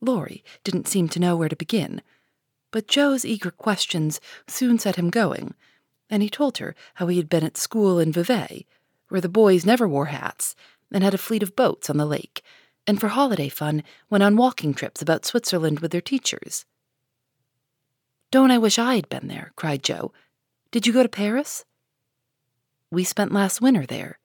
Laurie 0.00 0.44
didn't 0.64 0.88
seem 0.88 1.08
to 1.08 1.20
know 1.20 1.36
where 1.36 1.48
to 1.48 1.56
begin, 1.56 2.02
but 2.70 2.88
Jo's 2.88 3.24
eager 3.24 3.50
questions 3.50 4.20
soon 4.46 4.78
set 4.78 4.96
him 4.96 5.10
going, 5.10 5.54
and 6.08 6.22
he 6.22 6.30
told 6.30 6.58
her 6.58 6.74
how 6.94 7.06
he 7.08 7.16
had 7.16 7.28
been 7.28 7.44
at 7.44 7.56
school 7.56 7.98
in 7.98 8.12
Vevey, 8.12 8.66
where 9.08 9.20
the 9.20 9.28
boys 9.28 9.66
never 9.66 9.88
wore 9.88 10.06
hats, 10.06 10.54
and 10.92 11.02
had 11.02 11.14
a 11.14 11.18
fleet 11.18 11.42
of 11.42 11.56
boats 11.56 11.90
on 11.90 11.96
the 11.96 12.06
lake, 12.06 12.42
and 12.88 12.98
for 12.98 13.08
holiday 13.08 13.50
fun 13.50 13.84
went 14.08 14.24
on 14.24 14.34
walking 14.34 14.72
trips 14.72 15.02
about 15.02 15.26
Switzerland 15.26 15.80
with 15.80 15.92
their 15.92 16.00
teachers. 16.00 16.64
Don't 18.30 18.50
I 18.50 18.56
wish 18.56 18.78
I 18.78 18.94
had 18.96 19.10
been 19.10 19.28
there, 19.28 19.52
cried 19.56 19.82
Jo. 19.82 20.10
Did 20.70 20.86
you 20.86 20.94
go 20.94 21.02
to 21.02 21.08
Paris? 21.08 21.66
We 22.90 23.04
spent 23.04 23.30
last 23.30 23.60
winter 23.60 23.84
there. 23.84 24.18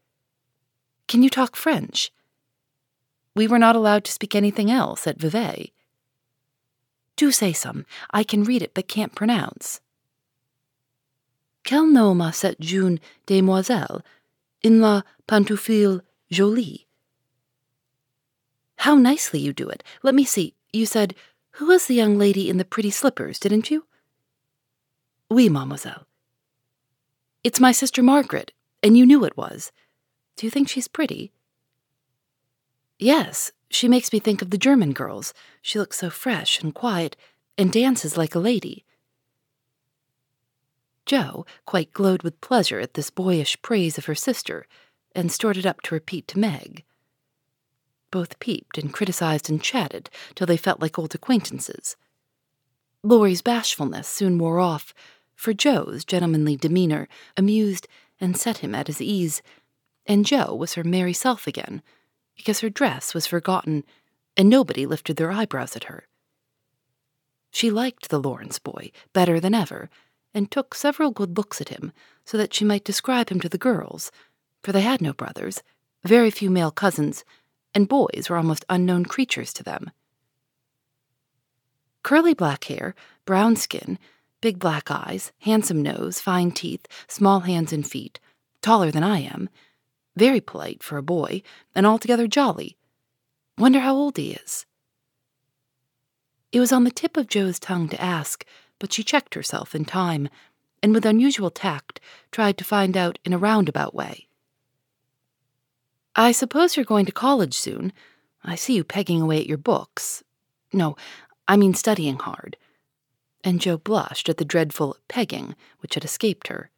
Can 1.09 1.23
you 1.23 1.29
talk 1.29 1.57
French? 1.57 2.09
We 3.35 3.47
were 3.47 3.59
not 3.59 3.75
allowed 3.75 4.05
to 4.05 4.11
speak 4.13 4.33
anything 4.33 4.71
else 4.71 5.05
at 5.07 5.19
Vevey. 5.19 5.73
Do 7.17 7.31
say 7.31 7.51
some. 7.51 7.85
I 8.11 8.23
can 8.23 8.45
read 8.45 8.61
it 8.61 8.73
but 8.73 8.87
can't 8.87 9.13
pronounce. 9.13 9.81
Quel 11.67 11.85
nom 11.85 12.21
a 12.21 12.31
cette 12.31 12.61
jeune 12.61 12.99
demoiselle 13.25 14.01
in 14.61 14.79
la 14.79 15.01
pantoufle 15.27 16.01
jolie? 16.31 16.87
How 18.83 18.95
nicely 18.95 19.39
you 19.39 19.53
do 19.53 19.69
it. 19.69 19.81
Let 20.01 20.13
me 20.13 20.25
see. 20.25 20.55
You 20.73 20.85
said, 20.85 21.15
Who 21.51 21.67
was 21.67 21.87
the 21.87 21.95
young 21.95 22.17
lady 22.17 22.49
in 22.49 22.57
the 22.57 22.65
pretty 22.65 22.89
slippers, 22.89 23.39
didn't 23.39 23.71
you? 23.71 23.85
Oui, 25.29 25.47
mademoiselle. 25.47 26.05
It's 27.45 27.61
my 27.61 27.71
sister 27.71 28.03
Margaret, 28.03 28.51
and 28.83 28.97
you 28.97 29.05
knew 29.05 29.23
it 29.23 29.37
was. 29.37 29.71
Do 30.35 30.45
you 30.45 30.51
think 30.51 30.67
she's 30.67 30.89
pretty? 30.89 31.31
Yes, 32.99 33.53
she 33.69 33.87
makes 33.87 34.11
me 34.11 34.19
think 34.19 34.41
of 34.41 34.49
the 34.49 34.57
German 34.57 34.91
girls. 34.91 35.33
She 35.61 35.79
looks 35.79 35.99
so 35.99 36.09
fresh 36.09 36.61
and 36.61 36.75
quiet, 36.75 37.15
and 37.57 37.71
dances 37.71 38.17
like 38.17 38.35
a 38.35 38.39
lady. 38.39 38.83
Jo 41.05 41.45
quite 41.65 41.93
glowed 41.93 42.23
with 42.23 42.41
pleasure 42.41 42.81
at 42.81 42.95
this 42.95 43.09
boyish 43.09 43.61
praise 43.61 43.97
of 43.97 44.07
her 44.07 44.15
sister 44.29 44.67
and 45.15 45.31
stored 45.31 45.55
it 45.55 45.65
up 45.65 45.79
to 45.83 45.95
repeat 45.95 46.27
to 46.27 46.37
Meg. 46.37 46.83
Both 48.13 48.37
peeped 48.37 48.77
and 48.77 48.93
criticized 48.93 49.49
and 49.49 49.59
chatted 49.59 50.07
till 50.35 50.45
they 50.45 50.55
felt 50.55 50.79
like 50.79 50.99
old 50.99 51.15
acquaintances. 51.15 51.95
Laurie's 53.01 53.41
bashfulness 53.41 54.07
soon 54.07 54.37
wore 54.37 54.59
off, 54.59 54.93
for 55.35 55.51
Jo's 55.51 56.05
gentlemanly 56.05 56.55
demeanor 56.55 57.07
amused 57.35 57.87
and 58.21 58.37
set 58.37 58.59
him 58.59 58.75
at 58.75 58.85
his 58.85 59.01
ease, 59.01 59.41
and 60.05 60.27
Jo 60.27 60.53
was 60.53 60.75
her 60.75 60.83
merry 60.83 61.11
self 61.11 61.47
again, 61.47 61.81
because 62.35 62.59
her 62.59 62.69
dress 62.69 63.15
was 63.15 63.25
forgotten 63.25 63.83
and 64.37 64.47
nobody 64.47 64.85
lifted 64.85 65.15
their 65.15 65.31
eyebrows 65.31 65.75
at 65.75 65.85
her. 65.85 66.05
She 67.49 67.71
liked 67.71 68.09
the 68.09 68.21
Lawrence 68.21 68.59
boy 68.59 68.91
better 69.13 69.39
than 69.39 69.55
ever, 69.55 69.89
and 70.35 70.51
took 70.51 70.75
several 70.75 71.09
good 71.09 71.35
looks 71.35 71.59
at 71.59 71.69
him 71.69 71.91
so 72.25 72.37
that 72.37 72.53
she 72.53 72.63
might 72.63 72.85
describe 72.85 73.29
him 73.29 73.39
to 73.39 73.49
the 73.49 73.57
girls, 73.57 74.11
for 74.61 74.71
they 74.71 74.81
had 74.81 75.01
no 75.01 75.13
brothers, 75.13 75.63
very 76.03 76.29
few 76.29 76.51
male 76.51 76.69
cousins, 76.69 77.25
and 77.73 77.87
boys 77.87 78.27
were 78.29 78.37
almost 78.37 78.65
unknown 78.69 79.05
creatures 79.05 79.53
to 79.53 79.63
them. 79.63 79.91
Curly 82.03 82.33
black 82.33 82.65
hair, 82.65 82.95
brown 83.25 83.55
skin, 83.55 83.97
big 84.41 84.59
black 84.59 84.91
eyes, 84.91 85.31
handsome 85.39 85.81
nose, 85.81 86.19
fine 86.19 86.51
teeth, 86.51 86.85
small 87.07 87.41
hands 87.41 87.71
and 87.71 87.89
feet, 87.89 88.19
taller 88.61 88.91
than 88.91 89.03
I 89.03 89.19
am, 89.19 89.49
very 90.15 90.41
polite 90.41 90.83
for 90.83 90.97
a 90.97 91.03
boy, 91.03 91.41
and 91.73 91.85
altogether 91.85 92.27
jolly. 92.27 92.77
Wonder 93.57 93.79
how 93.79 93.95
old 93.95 94.17
he 94.17 94.33
is. 94.33 94.65
It 96.51 96.59
was 96.59 96.71
on 96.71 96.83
the 96.83 96.91
tip 96.91 97.17
of 97.17 97.27
Jo's 97.27 97.59
tongue 97.59 97.89
to 97.89 98.01
ask, 98.01 98.45
but 98.79 98.91
she 98.91 99.03
checked 99.03 99.33
herself 99.33 99.73
in 99.73 99.85
time, 99.85 100.29
and 100.83 100.93
with 100.93 101.05
unusual 101.05 101.49
tact 101.49 101.99
tried 102.31 102.57
to 102.57 102.63
find 102.63 102.97
out 102.97 103.17
in 103.23 103.33
a 103.33 103.37
roundabout 103.37 103.95
way. 103.95 104.27
I 106.15 106.31
suppose 106.31 106.75
you're 106.75 106.85
going 106.85 107.05
to 107.07 107.11
college 107.11 107.55
soon. 107.55 107.91
I 108.43 108.55
see 108.55 108.75
you 108.75 108.83
pegging 108.83 109.21
away 109.21 109.39
at 109.39 109.47
your 109.47 109.57
books. 109.57 110.23
No, 110.71 110.95
I 111.47 111.57
mean 111.57 111.73
studying 111.73 112.17
hard. 112.17 112.57
And 113.43 113.59
Jo 113.59 113.77
blushed 113.77 114.29
at 114.29 114.37
the 114.37 114.45
dreadful 114.45 114.97
pegging 115.07 115.55
which 115.79 115.95
had 115.95 116.05
escaped 116.05 116.47
her. 116.47 116.69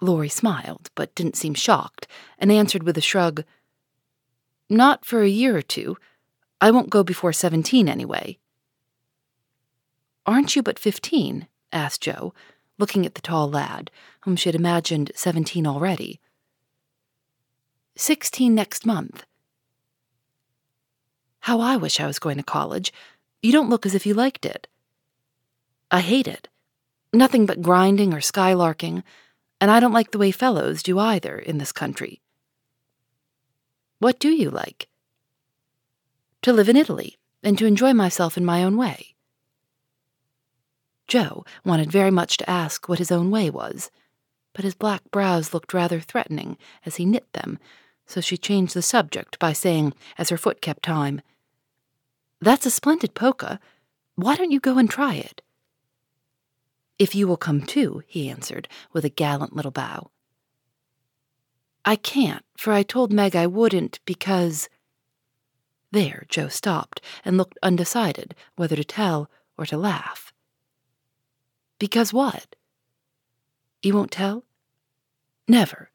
Laurie 0.00 0.28
smiled, 0.28 0.90
but 0.94 1.14
didn't 1.14 1.36
seem 1.36 1.54
shocked, 1.54 2.06
and 2.38 2.52
answered 2.52 2.84
with 2.84 2.96
a 2.96 3.00
shrug 3.00 3.44
Not 4.68 5.04
for 5.04 5.22
a 5.22 5.28
year 5.28 5.56
or 5.56 5.62
two. 5.62 5.96
I 6.60 6.70
won't 6.70 6.90
go 6.90 7.02
before 7.02 7.32
seventeen, 7.32 7.88
anyway. 7.88 8.38
Aren't 10.26 10.54
you 10.56 10.62
but 10.62 10.78
fifteen? 10.78 11.48
asked 11.72 12.02
Jo, 12.02 12.34
looking 12.78 13.06
at 13.06 13.14
the 13.14 13.20
tall 13.20 13.48
lad, 13.48 13.90
whom 14.20 14.36
she 14.36 14.48
had 14.48 14.56
imagined 14.56 15.12
seventeen 15.14 15.66
already. 15.66 16.20
Sixteen 18.00 18.54
next 18.54 18.86
month. 18.86 19.24
How 21.40 21.58
I 21.58 21.76
wish 21.76 21.98
I 21.98 22.06
was 22.06 22.20
going 22.20 22.36
to 22.36 22.44
college. 22.44 22.92
You 23.42 23.50
don't 23.50 23.68
look 23.68 23.84
as 23.84 23.92
if 23.92 24.06
you 24.06 24.14
liked 24.14 24.46
it. 24.46 24.68
I 25.90 25.98
hate 25.98 26.28
it. 26.28 26.46
Nothing 27.12 27.44
but 27.44 27.60
grinding 27.60 28.14
or 28.14 28.18
skylarking, 28.18 29.02
and 29.60 29.68
I 29.68 29.80
don't 29.80 29.92
like 29.92 30.12
the 30.12 30.18
way 30.18 30.30
fellows 30.30 30.80
do 30.84 31.00
either 31.00 31.40
in 31.40 31.58
this 31.58 31.72
country. 31.72 32.20
What 33.98 34.20
do 34.20 34.28
you 34.28 34.48
like? 34.48 34.86
To 36.42 36.52
live 36.52 36.68
in 36.68 36.76
Italy 36.76 37.18
and 37.42 37.58
to 37.58 37.66
enjoy 37.66 37.94
myself 37.94 38.36
in 38.36 38.44
my 38.44 38.62
own 38.62 38.76
way. 38.76 39.16
Jo 41.08 41.44
wanted 41.64 41.90
very 41.90 42.12
much 42.12 42.36
to 42.36 42.48
ask 42.48 42.88
what 42.88 43.00
his 43.00 43.10
own 43.10 43.32
way 43.32 43.50
was, 43.50 43.90
but 44.52 44.64
his 44.64 44.76
black 44.76 45.02
brows 45.10 45.52
looked 45.52 45.74
rather 45.74 45.98
threatening 45.98 46.56
as 46.86 46.94
he 46.94 47.04
knit 47.04 47.26
them, 47.32 47.58
so 48.08 48.20
she 48.20 48.36
changed 48.36 48.74
the 48.74 48.82
subject 48.82 49.38
by 49.38 49.52
saying, 49.52 49.92
as 50.16 50.30
her 50.30 50.38
foot 50.38 50.60
kept 50.60 50.82
time, 50.82 51.20
That's 52.40 52.66
a 52.66 52.70
splendid 52.70 53.14
polka. 53.14 53.60
Why 54.16 54.34
don't 54.34 54.50
you 54.50 54.60
go 54.60 54.78
and 54.78 54.88
try 54.88 55.14
it? 55.14 55.42
If 56.98 57.14
you 57.14 57.28
will 57.28 57.36
come 57.36 57.62
too, 57.62 58.02
he 58.06 58.28
answered, 58.28 58.66
with 58.92 59.04
a 59.04 59.10
gallant 59.10 59.54
little 59.54 59.70
bow. 59.70 60.10
I 61.84 61.96
can't, 61.96 62.44
for 62.56 62.72
I 62.72 62.82
told 62.82 63.12
Meg 63.12 63.36
I 63.36 63.46
wouldn't 63.46 64.00
because. 64.04 64.68
There, 65.90 66.24
Jo 66.28 66.48
stopped 66.48 67.00
and 67.24 67.36
looked 67.36 67.58
undecided 67.62 68.34
whether 68.56 68.76
to 68.76 68.84
tell 68.84 69.30
or 69.56 69.64
to 69.66 69.76
laugh. 69.76 70.32
Because 71.78 72.12
what? 72.12 72.56
You 73.82 73.94
won't 73.94 74.10
tell? 74.10 74.44
Never. 75.46 75.90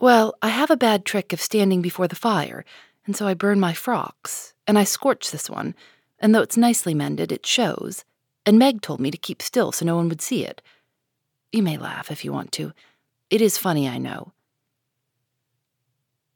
Well, 0.00 0.34
I 0.40 0.48
have 0.48 0.70
a 0.70 0.78
bad 0.78 1.04
trick 1.04 1.34
of 1.34 1.42
standing 1.42 1.82
before 1.82 2.08
the 2.08 2.16
fire, 2.16 2.64
and 3.04 3.14
so 3.14 3.26
I 3.26 3.34
burn 3.34 3.60
my 3.60 3.74
frocks, 3.74 4.54
and 4.66 4.78
I 4.78 4.84
scorch 4.84 5.30
this 5.30 5.50
one, 5.50 5.74
and 6.18 6.34
though 6.34 6.40
it's 6.40 6.56
nicely 6.56 6.94
mended, 6.94 7.30
it 7.30 7.44
shows, 7.44 8.06
and 8.46 8.58
Meg 8.58 8.80
told 8.80 9.00
me 9.00 9.10
to 9.10 9.18
keep 9.18 9.42
still 9.42 9.72
so 9.72 9.84
no 9.84 9.96
one 9.96 10.08
would 10.08 10.22
see 10.22 10.42
it. 10.42 10.62
You 11.52 11.62
may 11.62 11.76
laugh 11.76 12.10
if 12.10 12.24
you 12.24 12.32
want 12.32 12.50
to. 12.52 12.72
It 13.28 13.42
is 13.42 13.58
funny, 13.58 13.86
I 13.86 13.98
know. 13.98 14.32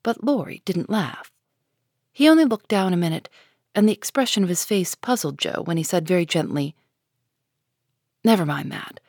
But 0.03 0.23
Laurie 0.23 0.61
didn't 0.67 0.91
laugh. 0.91 1.33
He 2.13 2.29
only 2.29 2.45
looked 2.45 2.69
down 2.69 2.93
a 2.93 2.99
minute, 2.99 3.31
and 3.75 3.89
the 3.89 3.95
expression 3.95 4.43
of 4.43 4.51
his 4.51 4.67
face 4.67 4.95
puzzled 4.95 5.39
Jo 5.39 5.63
when 5.65 5.79
he 5.79 5.83
said 5.83 6.07
very 6.07 6.27
gently, 6.27 6.77
Never 8.23 8.45
mind 8.45 8.71
that. 8.73 9.01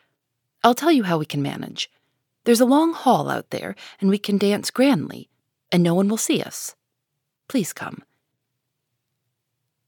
I'll 0.63 0.75
tell 0.75 0.93
you 0.93 1.03
how 1.03 1.17
we 1.17 1.25
can 1.25 1.41
manage. 1.41 1.89
There's 2.45 2.61
a 2.61 2.65
long 2.65 2.93
hall 2.93 3.29
out 3.29 3.49
there, 3.49 3.75
and 3.99 4.09
we 4.09 4.17
can 4.17 4.37
dance 4.37 4.71
grandly, 4.71 5.29
and 5.71 5.83
no 5.83 5.93
one 5.93 6.07
will 6.07 6.17
see 6.17 6.41
us. 6.41 6.75
Please 7.47 7.73
come. 7.73 8.03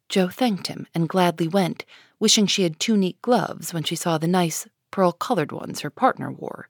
Jo 0.10 0.28
thanked 0.28 0.68
him 0.68 0.88
and 0.94 1.10
gladly 1.10 1.48
went, 1.48 1.86
wishing 2.20 2.48
she 2.48 2.64
had 2.64 2.80
two 2.80 2.98
neat 2.98 3.22
gloves 3.22 3.74
when 3.74 3.84
she 3.84 3.96
saw 3.96 4.18
the 4.18 4.28
nice, 4.28 4.68
pearl 4.90 5.12
colored 5.12 5.52
ones 5.52 5.82
her 5.82 5.90
partner 5.90 6.32
wore. 6.32 6.70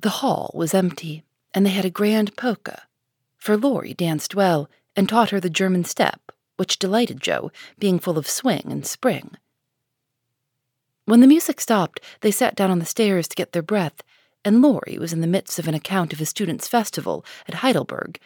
The 0.00 0.20
hall 0.20 0.50
was 0.52 0.74
empty, 0.74 1.24
and 1.54 1.64
they 1.64 1.70
had 1.70 1.84
a 1.84 1.90
grand 1.90 2.36
polka, 2.36 2.82
for 3.36 3.56
Laurie 3.56 3.94
danced 3.94 4.34
well 4.34 4.68
and 4.96 5.08
taught 5.08 5.30
her 5.30 5.40
the 5.40 5.50
German 5.50 5.84
step, 5.84 6.32
which 6.56 6.78
delighted 6.78 7.20
Jo, 7.20 7.52
being 7.78 7.98
full 7.98 8.18
of 8.18 8.28
swing 8.28 8.64
and 8.68 8.84
spring. 8.84 9.36
When 11.04 11.20
the 11.20 11.28
music 11.28 11.60
stopped, 11.60 12.00
they 12.20 12.32
sat 12.32 12.56
down 12.56 12.70
on 12.70 12.80
the 12.80 12.84
stairs 12.84 13.28
to 13.28 13.36
get 13.36 13.52
their 13.52 13.62
breath, 13.62 14.02
and 14.46 14.62
Laurie 14.62 14.96
was 14.98 15.12
in 15.12 15.20
the 15.20 15.26
midst 15.26 15.58
of 15.58 15.66
an 15.66 15.74
account 15.74 16.12
of 16.12 16.20
a 16.20 16.24
students' 16.24 16.68
festival 16.68 17.24
at 17.48 17.54
Heidelberg 17.54 18.20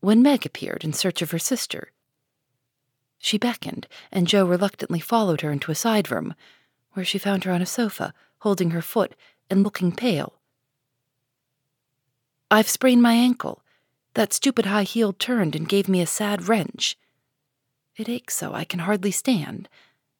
when 0.00 0.22
Meg 0.22 0.46
appeared 0.46 0.84
in 0.84 0.92
search 0.92 1.20
of 1.20 1.32
her 1.32 1.38
sister. 1.38 1.90
She 3.18 3.36
beckoned, 3.36 3.88
and 4.12 4.28
Jo 4.28 4.46
reluctantly 4.46 5.00
followed 5.00 5.40
her 5.40 5.50
into 5.50 5.72
a 5.72 5.74
side 5.74 6.10
room, 6.10 6.34
where 6.92 7.04
she 7.04 7.18
found 7.18 7.42
her 7.42 7.52
on 7.52 7.60
a 7.60 7.66
sofa, 7.66 8.14
holding 8.38 8.70
her 8.70 8.80
foot 8.80 9.16
and 9.50 9.64
looking 9.64 9.90
pale. 9.90 10.34
I've 12.50 12.68
sprained 12.68 13.02
my 13.02 13.14
ankle. 13.14 13.62
That 14.14 14.32
stupid 14.32 14.66
high 14.66 14.84
heel 14.84 15.12
turned 15.12 15.56
and 15.56 15.68
gave 15.68 15.88
me 15.88 16.00
a 16.00 16.06
sad 16.06 16.48
wrench. 16.48 16.96
It 17.96 18.08
aches 18.08 18.36
so 18.36 18.54
I 18.54 18.64
can 18.64 18.80
hardly 18.80 19.10
stand 19.10 19.68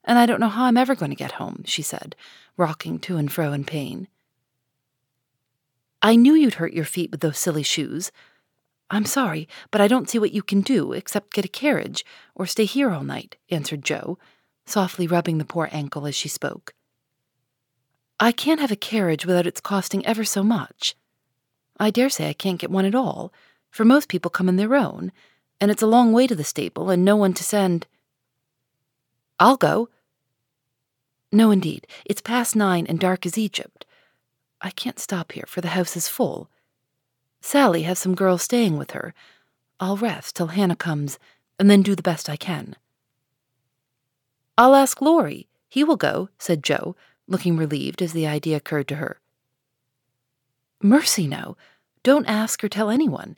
and 0.08 0.18
I 0.18 0.24
don't 0.24 0.40
know 0.40 0.48
how 0.48 0.64
I'm 0.64 0.78
ever 0.78 0.94
going 0.94 1.10
to 1.10 1.16
get 1.16 1.32
home, 1.32 1.62
she 1.66 1.82
said, 1.82 2.16
rocking 2.56 2.98
to 3.00 3.18
and 3.18 3.30
fro 3.30 3.52
in 3.52 3.64
pain. 3.64 4.08
I 6.00 6.16
knew 6.16 6.34
you'd 6.34 6.54
hurt 6.54 6.72
your 6.72 6.84
feet 6.84 7.10
with 7.10 7.20
those 7.20 7.38
silly 7.38 7.62
shoes. 7.62 8.12
I'm 8.90 9.04
sorry, 9.04 9.48
but 9.70 9.80
I 9.80 9.88
don't 9.88 10.08
see 10.08 10.18
what 10.18 10.32
you 10.32 10.42
can 10.42 10.60
do 10.60 10.92
except 10.92 11.34
get 11.34 11.44
a 11.44 11.48
carriage 11.48 12.04
or 12.34 12.46
stay 12.46 12.64
here 12.64 12.90
all 12.90 13.04
night, 13.04 13.36
answered 13.50 13.82
Jo, 13.82 14.18
softly 14.64 15.06
rubbing 15.06 15.38
the 15.38 15.44
poor 15.44 15.68
ankle 15.72 16.06
as 16.06 16.14
she 16.14 16.28
spoke. 16.28 16.74
I 18.20 18.32
can't 18.32 18.60
have 18.60 18.72
a 18.72 18.76
carriage 18.76 19.26
without 19.26 19.46
its 19.46 19.60
costing 19.60 20.04
ever 20.06 20.24
so 20.24 20.42
much. 20.42 20.94
I 21.78 21.90
dare 21.90 22.10
say 22.10 22.28
I 22.28 22.32
can't 22.32 22.60
get 22.60 22.70
one 22.70 22.84
at 22.84 22.94
all, 22.94 23.32
for 23.70 23.84
most 23.84 24.08
people 24.08 24.30
come 24.30 24.48
in 24.48 24.56
their 24.56 24.74
own, 24.74 25.12
and 25.60 25.70
it's 25.70 25.82
a 25.82 25.86
long 25.86 26.12
way 26.12 26.26
to 26.26 26.34
the 26.34 26.44
stable 26.44 26.90
and 26.90 27.04
no 27.04 27.16
one 27.16 27.34
to 27.34 27.44
send. 27.44 27.86
I'll 29.38 29.56
go, 29.56 29.88
no, 31.30 31.50
indeed. 31.50 31.86
It's 32.06 32.22
past 32.22 32.56
nine 32.56 32.86
and 32.86 32.98
dark 32.98 33.26
as 33.26 33.36
Egypt. 33.36 33.84
I 34.60 34.70
can't 34.70 34.98
stop 34.98 35.32
here, 35.32 35.44
for 35.46 35.60
the 35.60 35.68
house 35.68 35.96
is 35.96 36.08
full. 36.08 36.50
Sally 37.40 37.82
has 37.82 37.98
some 37.98 38.14
girls 38.14 38.42
staying 38.42 38.76
with 38.76 38.90
her. 38.90 39.14
I'll 39.78 39.96
rest 39.96 40.36
till 40.36 40.48
Hannah 40.48 40.76
comes, 40.76 41.18
and 41.58 41.70
then 41.70 41.82
do 41.82 41.94
the 41.94 42.02
best 42.02 42.28
I 42.28 42.36
can. 42.36 42.76
I'll 44.56 44.74
ask 44.74 45.00
Laurie. 45.00 45.48
He 45.68 45.84
will 45.84 45.96
go, 45.96 46.30
said 46.38 46.64
Jo, 46.64 46.96
looking 47.28 47.56
relieved 47.56 48.02
as 48.02 48.12
the 48.12 48.26
idea 48.26 48.56
occurred 48.56 48.88
to 48.88 48.96
her. 48.96 49.20
Mercy, 50.82 51.26
no. 51.28 51.56
Don't 52.02 52.26
ask 52.26 52.62
or 52.64 52.68
tell 52.68 52.90
anyone. 52.90 53.36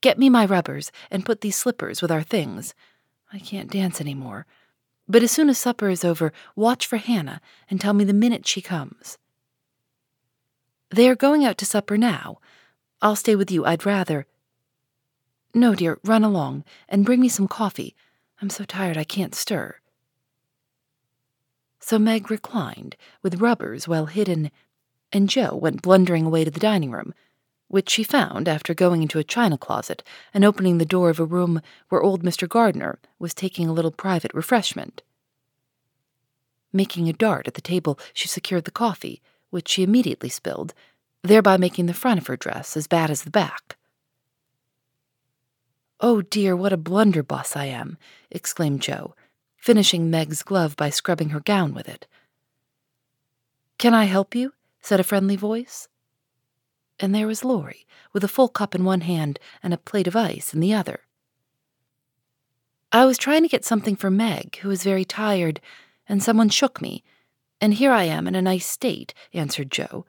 Get 0.00 0.18
me 0.18 0.30
my 0.30 0.46
rubbers 0.46 0.90
and 1.10 1.26
put 1.26 1.40
these 1.42 1.56
slippers 1.56 2.00
with 2.00 2.10
our 2.10 2.22
things. 2.22 2.74
I 3.32 3.38
can't 3.38 3.70
dance 3.70 4.00
any 4.00 4.14
more. 4.14 4.46
But 5.08 5.22
as 5.22 5.30
soon 5.30 5.50
as 5.50 5.58
supper 5.58 5.90
is 5.90 6.04
over, 6.04 6.32
watch 6.54 6.86
for 6.86 6.96
Hannah 6.96 7.40
and 7.68 7.80
tell 7.80 7.92
me 7.92 8.04
the 8.04 8.12
minute 8.12 8.46
she 8.46 8.62
comes. 8.62 9.18
They 10.90 11.08
are 11.08 11.14
going 11.16 11.44
out 11.44 11.56
to 11.58 11.64
supper 11.64 11.96
now. 11.96 12.38
I'll 13.00 13.16
stay 13.16 13.36
with 13.36 13.50
you, 13.50 13.64
I'd 13.64 13.86
rather. 13.86 14.26
No, 15.54 15.74
dear, 15.74 15.98
run 16.04 16.24
along 16.24 16.64
and 16.88 17.04
bring 17.04 17.20
me 17.20 17.28
some 17.28 17.48
coffee. 17.48 17.94
I'm 18.42 18.50
so 18.50 18.64
tired 18.64 18.96
I 18.96 19.04
can't 19.04 19.34
stir. 19.34 19.76
So 21.78 21.98
Meg 21.98 22.30
reclined, 22.30 22.96
with 23.22 23.40
rubbers 23.40 23.86
well 23.88 24.06
hidden, 24.06 24.50
and 25.12 25.28
Jo 25.28 25.54
went 25.54 25.82
blundering 25.82 26.26
away 26.26 26.44
to 26.44 26.50
the 26.50 26.60
dining 26.60 26.90
room, 26.90 27.14
which 27.68 27.88
she 27.88 28.02
found 28.02 28.48
after 28.48 28.74
going 28.74 29.02
into 29.02 29.18
a 29.18 29.24
china 29.24 29.56
closet 29.56 30.02
and 30.34 30.44
opening 30.44 30.78
the 30.78 30.84
door 30.84 31.08
of 31.08 31.20
a 31.20 31.24
room 31.24 31.62
where 31.88 32.02
old 32.02 32.22
Mr. 32.22 32.48
Gardiner 32.48 32.98
was 33.18 33.32
taking 33.32 33.68
a 33.68 33.72
little 33.72 33.92
private 33.92 34.34
refreshment. 34.34 35.02
Making 36.72 37.08
a 37.08 37.12
dart 37.12 37.46
at 37.46 37.54
the 37.54 37.60
table, 37.60 37.98
she 38.12 38.28
secured 38.28 38.64
the 38.64 38.70
coffee, 38.70 39.22
which 39.50 39.68
she 39.68 39.82
immediately 39.82 40.28
spilled, 40.28 40.74
thereby 41.22 41.56
making 41.56 41.86
the 41.86 41.94
front 41.94 42.18
of 42.18 42.26
her 42.26 42.36
dress 42.36 42.76
as 42.76 42.86
bad 42.86 43.10
as 43.10 43.22
the 43.22 43.30
back. 43.30 43.76
Oh 46.00 46.22
dear, 46.22 46.56
what 46.56 46.72
a 46.72 46.78
blunderbuss 46.78 47.56
I 47.56 47.66
am, 47.66 47.98
exclaimed 48.30 48.80
Jo, 48.80 49.14
finishing 49.58 50.08
Meg's 50.08 50.42
glove 50.42 50.74
by 50.76 50.88
scrubbing 50.88 51.30
her 51.30 51.40
gown 51.40 51.74
with 51.74 51.88
it. 51.88 52.06
Can 53.76 53.92
I 53.92 54.04
help 54.04 54.34
you? 54.34 54.54
said 54.80 54.98
a 54.98 55.04
friendly 55.04 55.36
voice. 55.36 55.88
And 56.98 57.14
there 57.14 57.26
was 57.26 57.44
Laurie, 57.44 57.86
with 58.12 58.24
a 58.24 58.28
full 58.28 58.48
cup 58.48 58.74
in 58.74 58.84
one 58.84 59.02
hand 59.02 59.38
and 59.62 59.74
a 59.74 59.78
plate 59.78 60.06
of 60.06 60.16
ice 60.16 60.54
in 60.54 60.60
the 60.60 60.72
other. 60.72 61.00
I 62.92 63.04
was 63.04 63.18
trying 63.18 63.42
to 63.42 63.48
get 63.48 63.64
something 63.64 63.94
for 63.94 64.10
Meg, 64.10 64.56
who 64.58 64.68
was 64.68 64.82
very 64.82 65.04
tired, 65.04 65.60
and 66.08 66.22
someone 66.22 66.48
shook 66.48 66.80
me, 66.80 67.04
and 67.60 67.74
here 67.74 67.92
I 67.92 68.04
am 68.04 68.26
in 68.26 68.34
a 68.34 68.42
nice 68.42 68.66
state, 68.66 69.12
answered 69.32 69.70
Jo, 69.70 70.06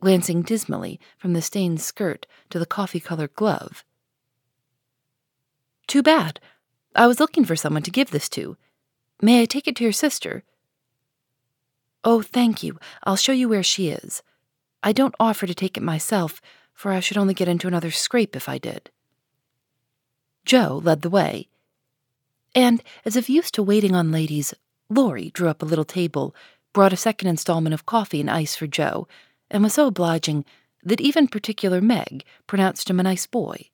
glancing 0.00 0.42
dismally 0.42 1.00
from 1.18 1.32
the 1.32 1.42
stained 1.42 1.80
skirt 1.80 2.26
to 2.50 2.58
the 2.58 2.66
coffee 2.66 3.00
colored 3.00 3.34
glove. 3.34 3.84
Too 5.86 6.02
bad. 6.02 6.40
I 6.94 7.06
was 7.06 7.20
looking 7.20 7.44
for 7.44 7.56
someone 7.56 7.82
to 7.82 7.90
give 7.90 8.10
this 8.10 8.28
to. 8.30 8.56
May 9.20 9.42
I 9.42 9.44
take 9.44 9.66
it 9.66 9.76
to 9.76 9.84
your 9.84 9.92
sister? 9.92 10.44
Oh, 12.04 12.22
thank 12.22 12.62
you. 12.62 12.78
I'll 13.04 13.16
show 13.16 13.32
you 13.32 13.48
where 13.48 13.62
she 13.62 13.88
is. 13.88 14.22
I 14.82 14.92
don't 14.92 15.14
offer 15.20 15.46
to 15.46 15.54
take 15.54 15.76
it 15.76 15.82
myself, 15.82 16.40
for 16.74 16.92
I 16.92 17.00
should 17.00 17.16
only 17.16 17.34
get 17.34 17.48
into 17.48 17.68
another 17.68 17.90
scrape 17.90 18.34
if 18.34 18.48
I 18.48 18.58
did. 18.58 18.90
Jo 20.44 20.80
led 20.82 21.02
the 21.02 21.10
way. 21.10 21.48
And, 22.54 22.82
as 23.04 23.16
if 23.16 23.30
used 23.30 23.54
to 23.54 23.62
waiting 23.62 23.94
on 23.94 24.12
ladies, 24.12 24.52
Laurie 24.90 25.30
drew 25.30 25.48
up 25.48 25.62
a 25.62 25.66
little 25.66 25.84
table, 25.84 26.34
brought 26.72 26.92
a 26.92 26.96
second 26.96 27.28
installment 27.28 27.74
of 27.74 27.86
coffee 27.86 28.20
and 28.20 28.30
ice 28.30 28.56
for 28.56 28.66
Jo, 28.66 29.06
and 29.50 29.62
was 29.62 29.74
so 29.74 29.86
obliging 29.86 30.44
that 30.82 31.00
even 31.00 31.28
particular 31.28 31.80
Meg 31.80 32.24
pronounced 32.46 32.90
him 32.90 32.98
a 32.98 33.04
nice 33.04 33.26
boy. 33.26 33.68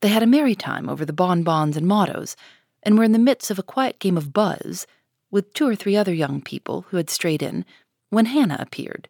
They 0.00 0.08
had 0.08 0.22
a 0.22 0.26
merry 0.26 0.54
time 0.54 0.88
over 0.88 1.04
the 1.04 1.12
bonbons 1.12 1.76
and 1.76 1.86
mottos, 1.86 2.36
and 2.82 2.96
were 2.96 3.04
in 3.04 3.12
the 3.12 3.18
midst 3.18 3.50
of 3.50 3.58
a 3.58 3.64
quiet 3.64 3.98
game 3.98 4.16
of 4.16 4.32
buzz 4.32 4.86
with 5.30 5.52
two 5.52 5.66
or 5.66 5.74
three 5.74 5.96
other 5.96 6.14
young 6.14 6.40
people 6.40 6.86
who 6.88 6.96
had 6.96 7.10
strayed 7.10 7.42
in 7.42 7.64
when 8.10 8.26
Hannah 8.26 8.58
appeared. 8.60 9.08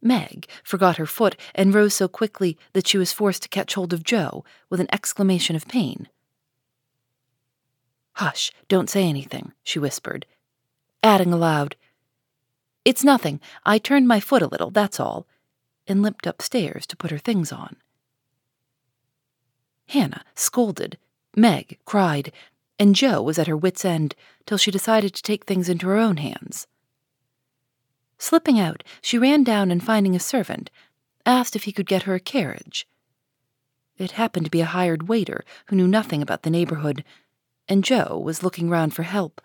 Meg 0.00 0.48
forgot 0.62 0.96
her 0.96 1.06
foot 1.06 1.36
and 1.54 1.74
rose 1.74 1.94
so 1.94 2.06
quickly 2.06 2.56
that 2.72 2.86
she 2.86 2.98
was 2.98 3.12
forced 3.12 3.42
to 3.42 3.48
catch 3.48 3.74
hold 3.74 3.92
of 3.92 4.04
Jo 4.04 4.44
with 4.70 4.80
an 4.80 4.88
exclamation 4.92 5.56
of 5.56 5.66
pain. 5.66 6.08
Hush, 8.14 8.52
don't 8.68 8.88
say 8.90 9.08
anything, 9.08 9.52
she 9.62 9.78
whispered, 9.78 10.26
adding 11.02 11.32
aloud, 11.32 11.76
It's 12.84 13.04
nothing. 13.04 13.40
I 13.64 13.78
turned 13.78 14.08
my 14.08 14.20
foot 14.20 14.42
a 14.42 14.46
little, 14.46 14.70
that's 14.70 14.98
all, 14.98 15.26
and 15.86 16.02
limped 16.02 16.26
upstairs 16.26 16.86
to 16.86 16.96
put 16.96 17.10
her 17.10 17.18
things 17.18 17.52
on. 17.52 17.76
Hannah 19.88 20.24
scolded, 20.34 20.98
Meg 21.34 21.78
cried, 21.84 22.32
and 22.78 22.94
Jo 22.94 23.22
was 23.22 23.38
at 23.38 23.46
her 23.46 23.56
wits' 23.56 23.84
end 23.84 24.14
till 24.46 24.58
she 24.58 24.70
decided 24.70 25.14
to 25.14 25.22
take 25.22 25.44
things 25.44 25.68
into 25.68 25.86
her 25.86 25.96
own 25.96 26.18
hands. 26.18 26.66
Slipping 28.18 28.58
out, 28.58 28.82
she 29.00 29.18
ran 29.18 29.44
down 29.44 29.70
and 29.70 29.82
finding 29.82 30.14
a 30.14 30.20
servant, 30.20 30.70
asked 31.24 31.54
if 31.54 31.64
he 31.64 31.72
could 31.72 31.86
get 31.86 32.02
her 32.02 32.14
a 32.14 32.20
carriage. 32.20 32.86
It 33.96 34.12
happened 34.12 34.46
to 34.46 34.50
be 34.50 34.60
a 34.60 34.66
hired 34.66 35.08
waiter 35.08 35.44
who 35.66 35.76
knew 35.76 35.88
nothing 35.88 36.22
about 36.22 36.42
the 36.42 36.50
neighborhood, 36.50 37.04
and 37.68 37.84
Jo 37.84 38.18
was 38.18 38.42
looking 38.42 38.68
round 38.68 38.94
for 38.94 39.02
help 39.02 39.40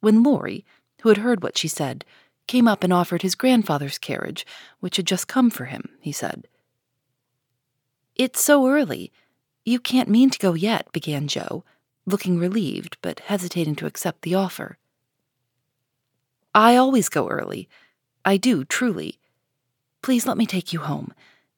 when 0.00 0.22
Laurie, 0.22 0.64
who 1.02 1.08
had 1.08 1.18
heard 1.18 1.42
what 1.42 1.56
she 1.56 1.68
said, 1.68 2.04
came 2.46 2.66
up 2.66 2.82
and 2.82 2.92
offered 2.92 3.22
his 3.22 3.34
grandfather's 3.34 3.98
carriage, 3.98 4.46
which 4.80 4.96
had 4.96 5.06
just 5.06 5.28
come 5.28 5.50
for 5.50 5.66
him, 5.66 5.90
he 6.00 6.12
said. 6.12 6.48
It's 8.16 8.40
so 8.40 8.66
early. 8.68 9.12
You 9.64 9.78
can't 9.78 10.08
mean 10.08 10.30
to 10.30 10.38
go 10.38 10.54
yet, 10.54 10.90
began 10.92 11.28
Jo, 11.28 11.64
looking 12.06 12.38
relieved 12.38 12.96
but 13.02 13.20
hesitating 13.20 13.76
to 13.76 13.86
accept 13.86 14.22
the 14.22 14.34
offer. 14.34 14.78
I 16.54 16.74
always 16.74 17.08
go 17.08 17.28
early. 17.28 17.68
I 18.24 18.38
do, 18.38 18.64
truly. 18.64 19.18
Please 20.02 20.26
let 20.26 20.38
me 20.38 20.46
take 20.46 20.72
you 20.72 20.80
home. 20.80 21.12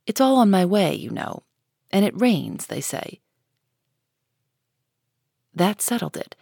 It's 0.07 0.20
all 0.20 0.37
on 0.37 0.50
my 0.50 0.64
way, 0.64 0.94
you 0.94 1.11
know, 1.11 1.44
and 1.90 2.05
it 2.05 2.20
rains, 2.20 2.66
they 2.66 2.81
say. 2.81 3.20
That 5.55 5.81
settled 5.81 6.16
it, 6.16 6.37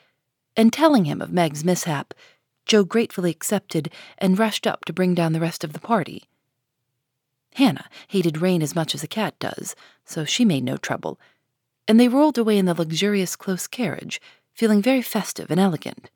and 0.57 0.73
telling 0.73 1.05
him 1.05 1.21
of 1.21 1.33
Meg's 1.33 1.65
mishap, 1.65 2.15
Jo 2.69 2.85
gratefully 2.85 3.31
accepted 3.31 3.91
and 4.19 4.39
rushed 4.39 4.67
up 4.67 4.85
to 4.85 4.93
bring 4.93 5.15
down 5.15 5.33
the 5.33 5.41
rest 5.41 5.65
of 5.65 5.73
the 5.73 5.81
party. 5.81 6.25
Hannah 7.55 7.89
hated 8.07 8.41
rain 8.41 8.63
as 8.63 8.77
much 8.77 8.95
as 8.95 9.03
a 9.03 9.09
cat 9.09 9.37
does, 9.41 9.75
so 10.05 10.25
she 10.25 10.45
made 10.45 10.63
no 10.63 10.77
trouble 10.77 11.19
and 11.89 11.99
they 11.99 12.07
rolled 12.07 12.37
away 12.37 12.59
in 12.59 12.67
the 12.67 12.75
luxurious 12.75 13.35
close 13.35 13.67
carriage, 13.67 14.21
feeling 14.53 14.83
very 14.83 15.01
festive 15.01 15.51
and 15.51 15.59
elegant. 15.59 16.11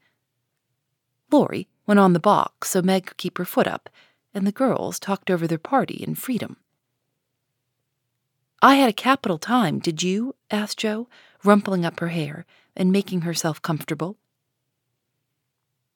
Laurie 1.31 1.67
went 1.87 1.99
on 1.99 2.13
the 2.13 2.21
box 2.21 2.69
so 2.69 2.83
Meg 2.83 3.07
could 3.07 3.17
keep 3.17 3.39
her 3.39 3.47
foot 3.47 3.67
up, 3.67 3.89
and 4.35 4.47
the 4.47 4.53
girls 4.53 5.01
talked 5.01 5.31
over 5.31 5.47
their 5.47 5.59
party 5.59 5.95
in 5.95 6.15
freedom. 6.15 6.59
I 8.61 8.75
had 8.77 8.91
a 8.91 8.93
capital 8.93 9.39
time, 9.39 9.79
did 9.79 10.03
you? 10.03 10.35
asked 10.51 10.79
Jo, 10.79 11.09
rumpling 11.43 11.87
up 11.87 12.01
her 12.01 12.09
hair 12.09 12.45
and 12.77 12.93
making 12.93 13.23
herself 13.23 13.61
comfortable. 13.63 14.19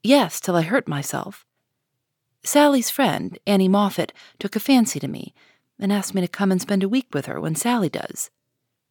Yes, 0.06 0.38
till 0.38 0.54
I 0.54 0.62
hurt 0.62 0.86
myself. 0.86 1.44
Sally's 2.44 2.90
friend, 2.90 3.40
Annie 3.44 3.66
Moffat, 3.66 4.12
took 4.38 4.54
a 4.54 4.60
fancy 4.60 5.00
to 5.00 5.08
me 5.08 5.34
and 5.80 5.92
asked 5.92 6.14
me 6.14 6.20
to 6.20 6.28
come 6.28 6.52
and 6.52 6.62
spend 6.62 6.84
a 6.84 6.88
week 6.88 7.08
with 7.12 7.26
her 7.26 7.40
when 7.40 7.56
Sally 7.56 7.88
does. 7.88 8.30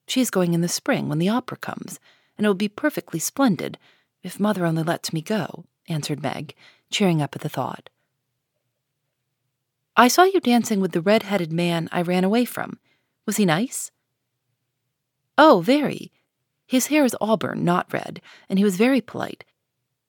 She 0.10 0.19
is 0.19 0.30
going 0.30 0.54
in 0.54 0.60
the 0.60 0.67
spring 0.67 1.08
when 1.08 1.19
the 1.19 1.30
opera 1.30 1.56
comes, 1.56 2.01
and 2.38 2.43
it 2.43 2.49
will 2.49 2.54
be 2.54 2.67
perfectly 2.67 3.17
splendid 3.17 3.78
if 4.23 4.41
Mother 4.41 4.65
only 4.65 4.84
lets 4.84 5.13
me 5.13 5.21
go, 5.21 5.63
answered 5.88 6.21
Meg, 6.21 6.54
cheering 6.91 7.21
up 7.21 7.34
at 7.34 7.43
the 7.43 7.47
thought. 7.47 7.89
I 9.95 10.10
saw 10.10 10.25
you 10.25 10.41
dancing 10.41 10.82
with 10.82 10.91
the 10.91 10.99
red 10.99 11.23
headed 11.23 11.54
man 11.54 11.88
I 11.93 12.01
ran 12.01 12.25
away 12.25 12.43
from. 12.43 12.78
Was 13.25 13.38
he 13.38 13.45
nice? 13.45 13.89
Oh, 15.38 15.62
very. 15.62 16.12
His 16.67 16.88
hair 16.88 17.06
is 17.06 17.15
auburn, 17.21 17.63
not 17.63 17.93
red, 17.93 18.19
and 18.49 18.60
he 18.60 18.65
was 18.65 18.75
very 18.75 18.99
polite, 18.99 19.45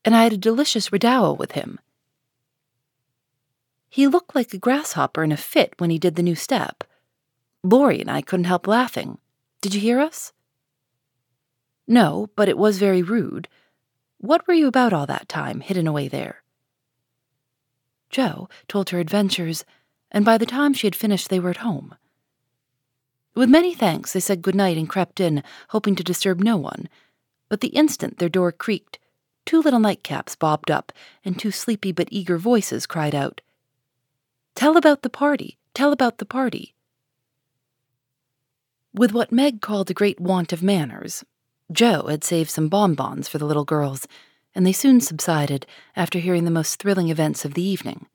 and 0.06 0.14
I 0.14 0.22
had 0.22 0.32
a 0.32 0.38
delicious 0.38 0.90
redowa 0.90 1.36
with 1.36 1.52
him. 1.52 1.80
He 3.90 4.06
looked 4.06 4.36
like 4.36 4.54
a 4.54 4.58
grasshopper 4.58 5.24
in 5.24 5.32
a 5.32 5.36
fit 5.36 5.74
when 5.78 5.90
he 5.90 5.98
did 5.98 6.14
the 6.14 6.22
new 6.22 6.36
step. 6.36 6.84
Laurie 7.64 8.00
and 8.00 8.10
I 8.10 8.22
couldn't 8.22 8.44
help 8.44 8.68
laughing. 8.68 9.18
Did 9.60 9.74
you 9.74 9.80
hear 9.80 9.98
us? 9.98 10.32
No, 11.88 12.30
but 12.36 12.48
it 12.48 12.56
was 12.56 12.78
very 12.78 13.02
rude. 13.02 13.48
What 14.18 14.46
were 14.46 14.54
you 14.54 14.68
about 14.68 14.92
all 14.92 15.06
that 15.06 15.28
time, 15.28 15.60
hidden 15.60 15.88
away 15.88 16.06
there? 16.06 16.42
Jo 18.08 18.48
told 18.68 18.90
her 18.90 19.00
adventures, 19.00 19.64
and 20.12 20.24
by 20.24 20.38
the 20.38 20.46
time 20.46 20.72
she 20.72 20.86
had 20.86 20.94
finished, 20.94 21.30
they 21.30 21.40
were 21.40 21.50
at 21.50 21.58
home. 21.58 21.96
With 23.34 23.50
many 23.50 23.74
thanks, 23.74 24.12
they 24.12 24.20
said 24.20 24.40
good 24.40 24.54
night 24.54 24.78
and 24.78 24.88
crept 24.88 25.18
in, 25.18 25.42
hoping 25.70 25.96
to 25.96 26.04
disturb 26.04 26.38
no 26.40 26.56
one. 26.56 26.88
But 27.48 27.60
the 27.60 27.68
instant 27.68 28.18
their 28.18 28.28
door 28.28 28.52
creaked, 28.52 28.98
two 29.46 29.62
little 29.62 29.80
nightcaps 29.80 30.38
bobbed 30.38 30.70
up, 30.70 30.92
and 31.24 31.38
two 31.38 31.50
sleepy 31.50 31.92
but 31.92 32.09
eager 32.11 32.37
voices 32.37 32.87
cried 32.87 33.14
out, 33.14 33.40
Tell 34.54 34.76
about 34.76 35.02
the 35.02 35.09
party! 35.09 35.56
Tell 35.72 35.92
about 35.92 36.18
the 36.18 36.26
party! 36.26 36.74
With 38.92 39.12
what 39.12 39.32
Meg 39.32 39.61
called 39.61 39.90
a 39.90 39.94
great 39.94 40.20
want 40.20 40.52
of 40.52 40.62
manners, 40.62 41.24
Jo 41.70 42.06
had 42.09 42.24
saved 42.24 42.50
some 42.50 42.68
bonbons 42.68 43.28
for 43.28 43.38
the 43.38 43.44
little 43.44 43.64
girls, 43.64 44.06
and 44.54 44.66
they 44.66 44.72
soon 44.72 45.00
subsided 45.00 45.66
after 45.94 46.18
hearing 46.18 46.44
the 46.44 46.50
most 46.50 46.80
thrilling 46.80 47.09
events 47.09 47.44
of 47.44 47.54
the 47.54 47.62
evening. 47.62 48.06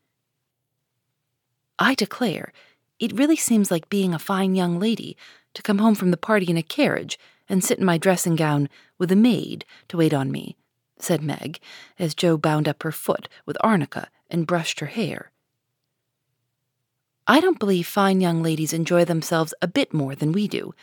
I 1.78 1.96
declare, 1.96 2.52
it 3.00 3.18
really 3.18 3.36
seems 3.36 3.72
like 3.72 3.90
being 3.90 4.14
a 4.14 4.20
fine 4.20 4.56
young 4.56 4.80
lady 4.80 5.18
to 5.54 5.62
come 5.62 5.78
home 5.78 5.96
from 5.96 6.12
the 6.12 6.18
party 6.18 6.48
in 6.50 6.58
a 6.58 6.64
carriage 6.64 7.20
and 7.48 7.64
sit 7.64 7.80
in 7.80 7.86
my 7.86 7.98
dressing 7.98 8.36
gown 8.36 8.70
with 8.98 9.12
a 9.12 9.16
maid 9.16 9.66
to 9.90 9.98
wait 9.98 10.14
on 10.14 10.32
me, 10.32 10.56
said 11.04 11.22
Meg, 11.22 11.60
as 12.00 12.16
Jo 12.16 12.38
bound 12.38 12.68
up 12.68 12.84
her 12.84 12.92
foot 12.92 13.28
with 13.46 13.58
arnica 13.62 14.10
and 14.30 14.48
brushed 14.48 14.80
her 14.80 14.88
hair. 14.88 15.32
I 17.28 17.40
don't 17.40 17.60
believe 17.60 17.88
fine 17.88 18.20
young 18.20 18.42
ladies 18.42 18.74
enjoy 18.74 19.06
themselves 19.06 19.54
a 19.62 19.68
bit 19.68 19.94
more 19.94 20.16
than 20.16 20.32
we 20.32 20.48
do, 20.48 20.74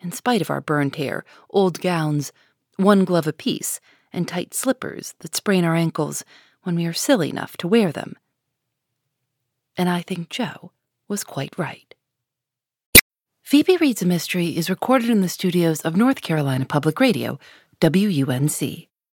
in 0.00 0.12
spite 0.12 0.40
of 0.40 0.50
our 0.50 0.60
burned 0.60 0.96
hair, 0.96 1.24
old 1.50 1.80
gowns, 1.80 2.32
one 2.76 3.04
glove 3.04 3.26
apiece, 3.26 3.80
and 4.12 4.28
tight 4.28 4.54
slippers 4.54 5.14
that 5.20 5.34
sprain 5.34 5.64
our 5.64 5.74
ankles 5.74 6.24
when 6.62 6.76
we 6.76 6.86
are 6.86 6.92
silly 6.92 7.30
enough 7.30 7.56
to 7.56 7.68
wear 7.68 7.92
them. 7.92 8.16
And 9.76 9.88
I 9.88 10.02
think 10.02 10.28
Jo 10.28 10.72
was 11.08 11.24
quite 11.24 11.56
right. 11.58 11.94
Phoebe 13.42 13.76
Reads 13.76 14.02
a 14.02 14.06
Mystery 14.06 14.56
is 14.56 14.68
recorded 14.68 15.08
in 15.08 15.20
the 15.20 15.28
studios 15.28 15.80
of 15.82 15.96
North 15.96 16.20
Carolina 16.20 16.64
Public 16.64 16.98
Radio, 16.98 17.38
WUNC. 17.80 18.88